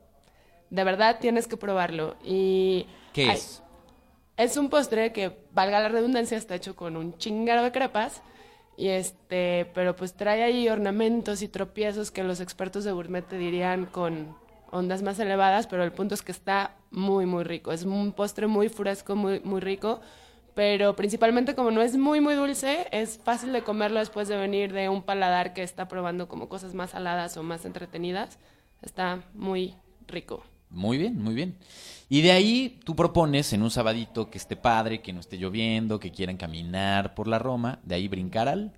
de 0.73 0.83
verdad 0.83 1.19
tienes 1.21 1.47
que 1.47 1.55
probarlo. 1.55 2.15
Y 2.23 2.88
¿Qué 3.13 3.29
ay, 3.29 3.38
es? 3.38 3.62
es 4.38 4.57
un 4.57 4.69
postre 4.69 5.13
que, 5.13 5.38
valga 5.51 5.79
la 5.79 5.88
redundancia, 5.88 6.36
está 6.36 6.55
hecho 6.55 6.75
con 6.75 6.97
un 6.97 7.15
chingaro 7.19 7.62
de 7.62 7.71
crepas. 7.71 8.23
Y 8.75 8.88
este, 8.88 9.69
pero 9.75 9.95
pues 9.95 10.15
trae 10.15 10.41
ahí 10.41 10.67
ornamentos 10.67 11.43
y 11.43 11.47
tropiezos 11.47 12.09
que 12.09 12.23
los 12.23 12.41
expertos 12.41 12.83
de 12.83 12.91
gourmet 12.91 13.23
te 13.23 13.38
dirían 13.38 13.86
con 13.86 14.36
ondas 14.71 15.03
más 15.03 15.19
elevadas, 15.19 15.67
pero 15.67 15.83
el 15.83 15.91
punto 15.91 16.15
es 16.15 16.23
que 16.23 16.31
está 16.31 16.75
muy, 16.89 17.27
muy 17.27 17.43
rico. 17.43 17.71
Es 17.71 17.83
un 17.83 18.12
postre 18.12 18.47
muy 18.47 18.69
fresco, 18.69 19.15
muy, 19.15 19.41
muy 19.41 19.62
rico, 19.62 20.01
pero 20.55 20.95
principalmente 20.95 21.53
como 21.53 21.69
no 21.69 21.84
es 21.84 21.95
muy, 21.95 22.19
muy 22.19 22.34
dulce, 22.34 22.88
es 22.89 23.19
fácil 23.24 23.53
de 23.53 23.61
comerlo 23.61 23.99
después 23.99 24.28
de 24.28 24.38
venir 24.38 24.74
de 24.74 24.89
un 24.89 25.03
paladar 25.03 25.53
que 25.53 25.61
está 25.61 25.88
probando 25.88 26.28
como 26.28 26.49
cosas 26.49 26.74
más 26.74 26.89
saladas 26.89 27.38
o 27.38 27.43
más 27.43 27.63
entretenidas. 27.65 28.39
Está 28.82 29.21
muy 29.36 29.76
rico. 30.07 30.43
Muy 30.74 30.97
bien, 30.97 31.21
muy 31.21 31.34
bien. 31.34 31.55
Y 32.09 32.21
de 32.21 32.32
ahí 32.32 32.80
tú 32.84 32.95
propones 32.95 33.53
en 33.53 33.63
un 33.63 33.71
sabadito 33.71 34.30
que 34.30 34.38
esté 34.38 34.55
padre, 34.55 35.01
que 35.01 35.13
no 35.13 35.19
esté 35.19 35.38
lloviendo, 35.38 35.99
que 35.99 36.11
quieran 36.11 36.38
caminar 36.38 37.15
por 37.15 37.28
la 37.28 37.39
Roma, 37.39 37.80
de 37.84 37.95
ahí 37.95 38.07
brincar 38.07 38.47
al... 38.47 38.74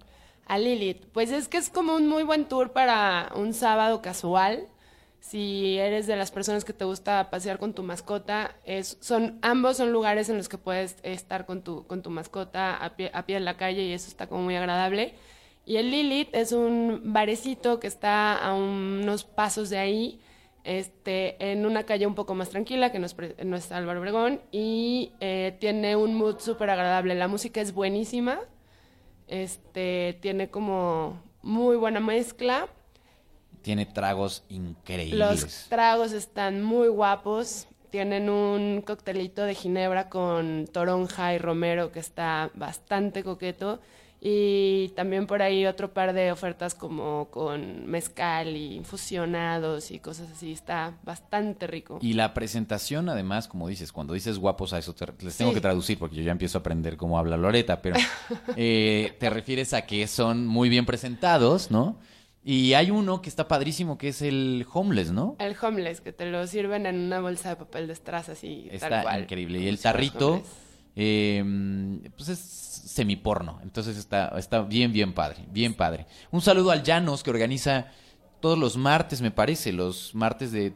A 0.47 0.59
Lilith, 0.59 1.07
pues 1.11 1.31
es 1.31 1.47
que 1.47 1.57
es 1.57 1.69
como 1.69 1.95
un 1.95 2.07
muy 2.07 2.21
buen 2.21 2.45
tour 2.45 2.71
para 2.71 3.31
un 3.35 3.53
sábado 3.53 4.01
casual. 4.01 4.67
Si 5.19 5.77
eres 5.79 6.05
de 6.05 6.15
las 6.15 6.29
personas 6.29 6.63
que 6.63 6.71
te 6.71 6.85
gusta 6.85 7.31
pasear 7.31 7.57
con 7.57 7.73
tu 7.73 7.81
mascota, 7.81 8.55
es, 8.63 8.97
son, 9.01 9.39
ambos 9.41 9.77
son 9.77 9.91
lugares 9.91 10.29
en 10.29 10.37
los 10.37 10.47
que 10.47 10.59
puedes 10.59 10.97
estar 11.01 11.47
con 11.47 11.63
tu, 11.63 11.87
con 11.87 12.03
tu 12.03 12.11
mascota 12.11 12.75
a 12.77 12.95
pie, 12.95 13.09
a 13.11 13.25
pie 13.25 13.37
en 13.37 13.45
la 13.45 13.57
calle 13.57 13.83
y 13.83 13.91
eso 13.91 14.07
está 14.07 14.27
como 14.27 14.43
muy 14.43 14.55
agradable. 14.55 15.15
Y 15.65 15.77
el 15.77 15.89
Lilith 15.89 16.29
es 16.33 16.51
un 16.51 17.01
barecito 17.05 17.79
que 17.79 17.87
está 17.87 18.37
a 18.37 18.53
unos 18.53 19.23
pasos 19.23 19.71
de 19.71 19.79
ahí, 19.79 20.19
este, 20.65 21.51
en 21.51 21.65
una 21.65 21.83
calle 21.83 22.07
un 22.07 22.15
poco 22.15 22.33
más 22.33 22.49
tranquila 22.49 22.91
que 22.91 22.97
no 22.97 23.05
es, 23.05 23.15
no 23.43 23.55
es 23.55 23.71
Álvaro 23.71 23.99
Obregón 23.99 24.41
y 24.51 25.13
eh, 25.19 25.55
tiene 25.59 25.95
un 25.95 26.15
mood 26.15 26.39
súper 26.39 26.71
agradable. 26.71 27.13
La 27.13 27.27
música 27.27 27.61
es 27.61 27.71
buenísima, 27.71 28.39
este, 29.27 30.17
tiene 30.21 30.49
como 30.49 31.21
muy 31.43 31.75
buena 31.77 31.99
mezcla. 31.99 32.67
Tiene 33.61 33.85
tragos 33.85 34.43
increíbles. 34.49 35.19
Los 35.19 35.69
tragos 35.69 36.11
están 36.11 36.63
muy 36.63 36.87
guapos. 36.87 37.67
Tienen 37.91 38.29
un 38.29 38.81
coctelito 38.81 39.43
de 39.43 39.53
ginebra 39.55 40.09
con 40.09 40.67
toronja 40.71 41.33
y 41.33 41.37
romero 41.37 41.91
que 41.91 41.99
está 41.99 42.51
bastante 42.55 43.23
coqueto. 43.23 43.79
Y 44.27 44.89
también 44.95 45.27
por 45.27 45.43
ahí 45.43 45.67
otro 45.67 45.93
par 45.93 46.11
de 46.13 46.31
ofertas 46.31 46.73
como 46.73 47.27
con 47.29 47.85
mezcal 47.85 48.57
y 48.57 48.73
infusionados 48.75 49.91
y 49.91 49.99
cosas 49.99 50.31
así. 50.31 50.51
Está 50.51 50.97
bastante 51.03 51.67
rico. 51.67 51.99
Y 52.01 52.13
la 52.13 52.33
presentación, 52.33 53.07
además, 53.07 53.47
como 53.47 53.67
dices, 53.67 53.91
cuando 53.91 54.15
dices 54.15 54.39
guapos 54.39 54.73
a 54.73 54.79
eso, 54.79 54.95
te- 54.95 55.05
les 55.23 55.37
tengo 55.37 55.51
Sí. 55.51 55.55
que 55.55 55.61
traducir 55.61 55.99
porque 55.99 56.15
yo 56.15 56.23
ya 56.23 56.31
empiezo 56.31 56.57
a 56.57 56.61
aprender 56.61 56.97
cómo 56.97 57.19
habla 57.19 57.37
Loreta, 57.37 57.83
pero 57.83 57.97
eh, 58.55 59.15
te 59.19 59.29
refieres 59.29 59.75
a 59.75 59.83
que 59.85 60.07
son 60.07 60.47
muy 60.47 60.69
bien 60.69 60.87
presentados, 60.87 61.69
¿no? 61.69 61.99
Y 62.43 62.73
hay 62.73 62.89
uno 62.89 63.21
que 63.21 63.29
está 63.29 63.47
padrísimo, 63.47 63.99
que 63.99 64.07
es 64.07 64.23
el 64.23 64.65
homeless, 64.73 65.11
¿no? 65.11 65.35
El 65.37 65.55
homeless, 65.61 66.01
que 66.01 66.13
te 66.13 66.25
lo 66.25 66.47
sirven 66.47 66.87
en 66.87 66.95
una 66.95 67.19
bolsa 67.19 67.49
de 67.49 67.55
papel 67.57 67.85
de 67.87 67.93
strass 67.95 68.29
así, 68.29 68.65
tal 68.69 68.75
Está 68.75 69.01
cual. 69.03 69.21
increíble. 69.21 69.59
Y 69.59 69.67
el 69.67 69.79
tarrito, 69.79 70.29
homeless. 70.33 70.47
Eh, 70.95 71.43
pues 72.15 72.29
es 72.29 72.39
semiporno. 72.39 73.59
Entonces 73.63 73.97
está, 73.97 74.33
está 74.37 74.61
bien, 74.61 74.93
bien 74.93 75.13
padre. 75.13 75.45
Bien 75.51 75.73
padre. 75.73 76.05
Un 76.31 76.41
saludo 76.41 76.71
al 76.71 76.83
Llanos, 76.83 77.23
que 77.23 77.29
organiza 77.29 77.87
todos 78.39 78.57
los 78.57 78.77
martes, 78.77 79.21
me 79.21 79.31
parece, 79.31 79.73
los 79.73 80.13
martes 80.15 80.51
de 80.51 80.73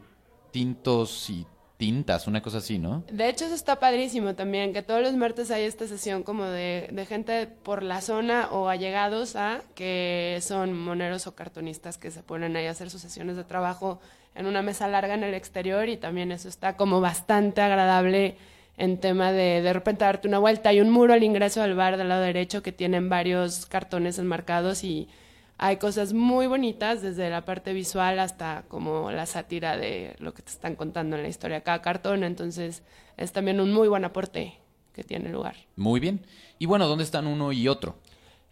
tintos 0.51 1.29
y 1.29 1.45
tintas, 1.77 2.27
una 2.27 2.41
cosa 2.41 2.57
así, 2.57 2.77
¿no? 2.77 3.05
De 3.09 3.29
hecho, 3.29 3.45
eso 3.45 3.55
está 3.55 3.79
padrísimo 3.79 4.35
también, 4.35 4.73
que 4.73 4.81
todos 4.81 5.01
los 5.01 5.13
martes 5.13 5.49
hay 5.49 5.63
esta 5.63 5.87
sesión 5.87 6.23
como 6.23 6.43
de, 6.43 6.89
de 6.91 7.05
gente 7.05 7.47
por 7.47 7.83
la 7.83 8.01
zona 8.01 8.49
o 8.51 8.67
allegados 8.67 9.37
a 9.37 9.61
que 9.75 10.39
son 10.41 10.77
moneros 10.77 11.25
o 11.25 11.35
cartonistas 11.35 11.97
que 11.97 12.11
se 12.11 12.21
ponen 12.21 12.57
ahí 12.57 12.65
a 12.65 12.71
hacer 12.71 12.89
sus 12.89 13.01
sesiones 13.01 13.37
de 13.37 13.45
trabajo 13.45 14.01
en 14.35 14.45
una 14.45 14.61
mesa 14.61 14.89
larga 14.89 15.13
en 15.13 15.23
el 15.23 15.33
exterior 15.33 15.87
y 15.87 15.95
también 15.95 16.33
eso 16.33 16.49
está 16.49 16.75
como 16.75 16.99
bastante 16.99 17.61
agradable 17.61 18.35
en 18.79 18.97
tema 18.97 19.31
de 19.33 19.61
de 19.61 19.73
repente 19.73 20.05
darte 20.05 20.27
una 20.27 20.39
vuelta. 20.39 20.69
Hay 20.69 20.79
un 20.79 20.89
muro 20.89 21.13
al 21.13 21.23
ingreso 21.23 21.61
del 21.61 21.75
bar 21.75 21.97
del 21.97 22.09
lado 22.09 22.21
derecho 22.21 22.63
que 22.63 22.71
tienen 22.71 23.09
varios 23.09 23.65
cartones 23.65 24.17
enmarcados 24.17 24.83
y 24.85 25.09
hay 25.57 25.75
cosas 25.75 26.13
muy 26.13 26.47
bonitas, 26.47 27.01
desde 27.01 27.29
la 27.29 27.43
parte 27.43 27.73
visual 27.73 28.17
hasta 28.19 28.63
como 28.69 29.11
la 29.11 29.25
sátira 29.25 29.75
de 29.75 30.15
lo 30.19 30.33
que 30.33 30.41
te 30.41 30.51
están 30.51 30.75
contando 30.75 31.17
en 31.17 31.23
la 31.23 31.27
historia 31.27 31.61
cada 31.61 31.81
cartón. 31.81 32.23
Entonces, 32.23 32.81
es 33.17 33.33
también 33.33 33.59
un 33.59 33.73
muy 33.73 33.89
buen 33.89 34.05
aporte 34.05 34.53
que 34.93 35.03
tiene 35.03 35.25
el 35.25 35.33
lugar. 35.33 35.55
Muy 35.75 35.99
bien. 35.99 36.25
Y 36.57 36.65
bueno, 36.65 36.87
¿dónde 36.87 37.03
están 37.03 37.27
uno 37.27 37.51
y 37.51 37.67
otro? 37.67 37.97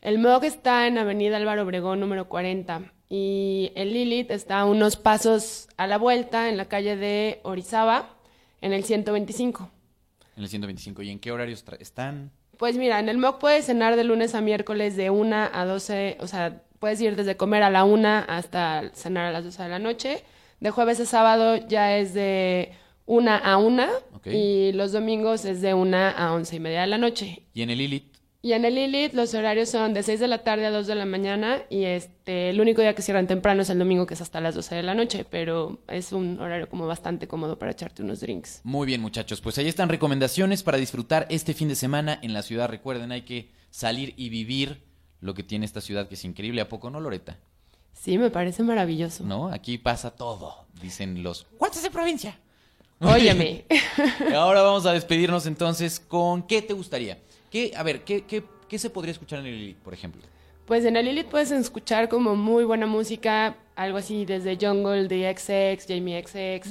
El 0.02 0.20
MOG 0.20 0.44
está 0.44 0.88
en 0.88 0.98
Avenida 0.98 1.38
Álvaro 1.38 1.64
Obregón, 1.64 2.02
número 2.02 2.28
40. 2.28 2.92
Y 3.10 3.72
el 3.76 3.94
Lilith 3.94 4.32
está 4.32 4.60
a 4.60 4.66
unos 4.66 4.98
pasos 4.98 5.70
a 5.78 5.88
la 5.88 5.98
vuelta 5.98 6.50
en 6.50 6.58
la 6.58 6.66
calle 6.66 6.98
de 6.98 7.40
Orizaba, 7.44 8.10
en 8.60 8.74
el 8.74 8.84
125. 8.84 9.72
En 10.38 10.44
el 10.44 10.50
125. 10.50 11.02
¿Y 11.02 11.10
en 11.10 11.20
qué 11.20 11.32
horarios 11.32 11.66
están? 11.80 12.32
Pues 12.58 12.78
mira, 12.78 13.00
en 13.00 13.10
el 13.10 13.18
MOC 13.18 13.40
puedes 13.40 13.66
cenar 13.66 13.96
de 13.96 14.04
lunes 14.04 14.36
a 14.36 14.42
miércoles 14.42 14.96
de 14.96 15.10
1 15.10 15.50
a 15.52 15.66
12, 15.66 16.18
o 16.20 16.28
sea, 16.28 16.62
puedes 16.80 17.02
ir 17.02 17.16
desde 17.16 17.36
comer 17.38 17.64
a 17.64 17.70
la 17.72 17.84
1 17.84 18.08
hasta 18.28 18.90
cenar 18.94 19.26
a 19.26 19.32
las 19.32 19.44
12 19.44 19.64
de 19.64 19.70
la 19.70 19.80
noche. 19.80 20.24
De 20.60 20.70
jueves 20.70 21.00
a 21.00 21.06
sábado 21.06 21.56
ya 21.68 21.98
es 21.98 22.14
de 22.14 22.72
1 23.08 23.32
a 23.32 23.58
1 23.58 23.86
Ok. 24.16 24.28
y 24.28 24.72
los 24.74 24.92
domingos 24.92 25.44
es 25.46 25.62
de 25.62 25.74
1 25.74 25.98
a 25.98 26.34
11 26.34 26.56
y 26.56 26.60
media 26.60 26.82
de 26.82 26.88
la 26.88 26.98
noche. 27.00 27.44
Y 27.54 27.64
en 27.64 27.70
el 27.72 27.80
Lilith, 27.80 28.17
Y 28.42 28.54
en 28.54 28.66
el 28.66 28.76
Lilith 28.76 29.14
los 29.14 29.34
horarios 29.34 29.70
son 29.70 29.94
de 29.94 30.04
6 30.04 30.20
de 30.20 30.28
la 30.28 30.44
tarde 30.44 30.66
a 30.68 30.72
2 30.72 30.86
de 30.86 30.96
la 30.96 31.06
mañana 31.06 31.64
y 31.70 31.86
este 31.86 32.50
el 32.50 32.62
único 32.62 32.82
día 32.82 32.94
que 32.94 33.02
cierran 33.02 33.26
temprano 33.26 33.64
es 33.64 33.70
el 33.70 33.80
domingo 33.80 34.06
que 34.06 34.14
es 34.14 34.22
hasta 34.22 34.40
las 34.40 34.54
12 34.54 34.76
de 34.76 34.84
la 34.84 34.94
noche, 34.94 35.26
pero 35.30 35.80
es 35.88 36.12
un 36.12 36.40
horario 36.40 36.70
como 36.70 36.86
bastante 36.86 37.28
cómodo 37.28 37.58
para 37.58 37.72
echarte 37.72 38.04
unos 38.04 38.20
drinks. 38.20 38.62
Muy 38.64 38.86
bien, 38.86 39.02
muchachos. 39.02 39.42
Pues 39.42 39.58
ahí 39.58 39.68
están 39.68 39.90
recomendaciones 39.90 40.62
para 40.62 40.78
disfrutar 40.78 41.26
este 41.30 41.54
fin 41.54 41.68
de 41.68 41.76
semana 41.76 42.20
en 42.22 42.34
la 42.34 42.44
ciudad. 42.44 42.70
Recuerden, 42.70 43.12
hay 43.12 43.24
que 43.24 43.50
salir 43.72 44.14
y 44.18 44.30
vivir 44.30 44.84
lo 45.20 45.34
que 45.34 45.44
tiene 45.44 45.66
esta 45.66 45.82
ciudad, 45.82 46.08
que 46.08 46.16
es 46.16 46.24
increíble. 46.24 46.62
¿A 46.62 46.70
poco 46.70 46.90
no, 46.90 47.00
Loreta? 47.00 47.38
Sí, 47.94 48.18
me 48.18 48.30
parece 48.30 48.62
maravilloso. 48.62 49.24
¿No? 49.24 49.48
Aquí 49.50 49.78
pasa 49.80 50.12
todo, 50.12 50.68
dicen 50.82 51.24
los... 51.24 51.48
¿Cuántos 51.58 51.82
de 51.82 51.90
provincia? 51.90 52.40
Óyeme. 53.00 53.66
Ahora 54.36 54.62
vamos 54.62 54.86
a 54.86 54.94
despedirnos 54.94 55.48
entonces 55.48 56.00
con... 56.00 56.44
¿Qué 56.44 56.62
te 56.62 56.74
gustaría? 56.74 57.18
¿Qué, 57.50 57.72
a 57.76 57.84
ver, 57.84 58.04
¿qué, 58.04 58.26
qué, 58.26 58.44
qué 58.68 58.80
se 58.80 58.90
podría 58.90 59.12
escuchar 59.12 59.40
en 59.40 59.46
el 59.46 59.58
Lilith, 59.60 59.78
por 59.78 59.94
ejemplo? 59.94 60.22
Pues 60.66 60.84
en 60.84 60.98
el 60.98 61.06
Lilith 61.06 61.28
puedes 61.28 61.52
escuchar 61.52 62.10
como 62.10 62.36
muy 62.36 62.66
buena 62.66 62.88
música, 62.88 63.56
algo 63.76 63.98
así 63.98 64.26
desde 64.26 64.58
Jungle, 64.60 65.08
de 65.08 65.34
XX, 65.34 65.86
Jamie 65.88 66.22
XX. 66.22 66.70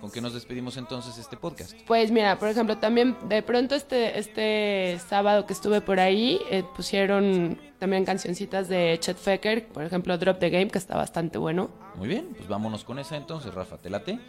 ¿Con 0.00 0.10
qué 0.10 0.20
nos 0.20 0.34
despedimos 0.34 0.76
entonces 0.76 1.16
este 1.16 1.38
podcast? 1.38 1.72
Pues 1.86 2.10
mira, 2.10 2.38
por 2.38 2.48
ejemplo, 2.48 2.76
también 2.76 3.16
de 3.28 3.42
pronto 3.42 3.74
este, 3.74 4.18
este 4.18 4.98
sábado 5.08 5.46
que 5.46 5.54
estuve 5.54 5.80
por 5.80 5.98
ahí, 5.98 6.38
eh, 6.50 6.62
pusieron 6.76 7.58
también 7.78 8.04
cancioncitas 8.04 8.68
de 8.68 8.98
Chet 9.00 9.16
Faker, 9.16 9.66
por 9.68 9.84
ejemplo, 9.84 10.16
Drop 10.18 10.38
the 10.38 10.50
Game, 10.50 10.68
que 10.68 10.78
está 10.78 10.96
bastante 10.96 11.38
bueno. 11.38 11.70
Muy 11.94 12.08
bien, 12.08 12.34
pues 12.36 12.46
vámonos 12.46 12.84
con 12.84 12.98
esa 12.98 13.16
entonces, 13.16 13.54
Rafa, 13.54 13.78
te 13.78 13.88
late. 13.88 14.20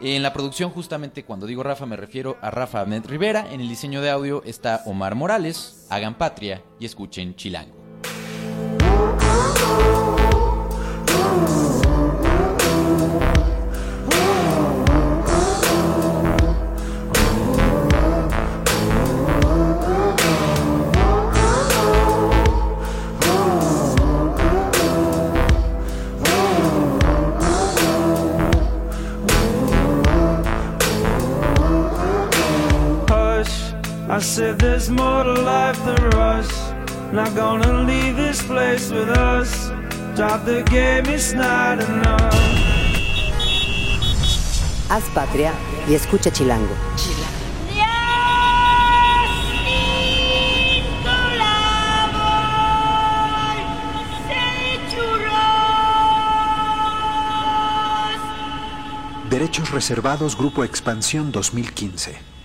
En 0.00 0.22
la 0.22 0.32
producción, 0.32 0.70
justamente 0.70 1.24
cuando 1.24 1.46
digo 1.46 1.64
Rafa, 1.64 1.84
me 1.84 1.96
refiero 1.96 2.36
a 2.40 2.50
Rafa 2.50 2.80
Ahmed 2.80 3.06
Rivera. 3.06 3.52
En 3.52 3.60
el 3.60 3.68
diseño 3.68 4.00
de 4.00 4.10
audio 4.10 4.42
está 4.44 4.82
Omar 4.86 5.16
Morales. 5.16 5.86
Hagan 5.90 6.16
patria 6.16 6.62
y 6.78 6.86
escuchen 6.86 7.34
Chilango. 7.34 7.77
I 34.18 34.20
said 34.20 34.58
there's 34.58 34.90
more 34.90 35.22
to 35.22 35.32
life 35.32 35.78
than 35.84 36.10
rush. 36.10 36.50
Not 37.12 37.36
gonna 37.36 37.84
leave 37.84 38.16
this 38.16 38.42
place 38.42 38.90
with 38.90 39.08
us. 39.10 39.70
Drop 40.16 40.44
the 40.44 40.64
game, 40.64 41.06
it's 41.06 41.32
not 41.34 41.80
enough. 41.80 42.34
Haz 44.88 45.04
patria 45.14 45.52
y 45.88 45.94
escucha 45.94 46.32
Chilango. 46.32 46.74
Derechos 59.30 59.70
reservados 59.70 60.36
Grupo 60.36 60.64
Expansión 60.64 61.30
2015. 61.30 62.37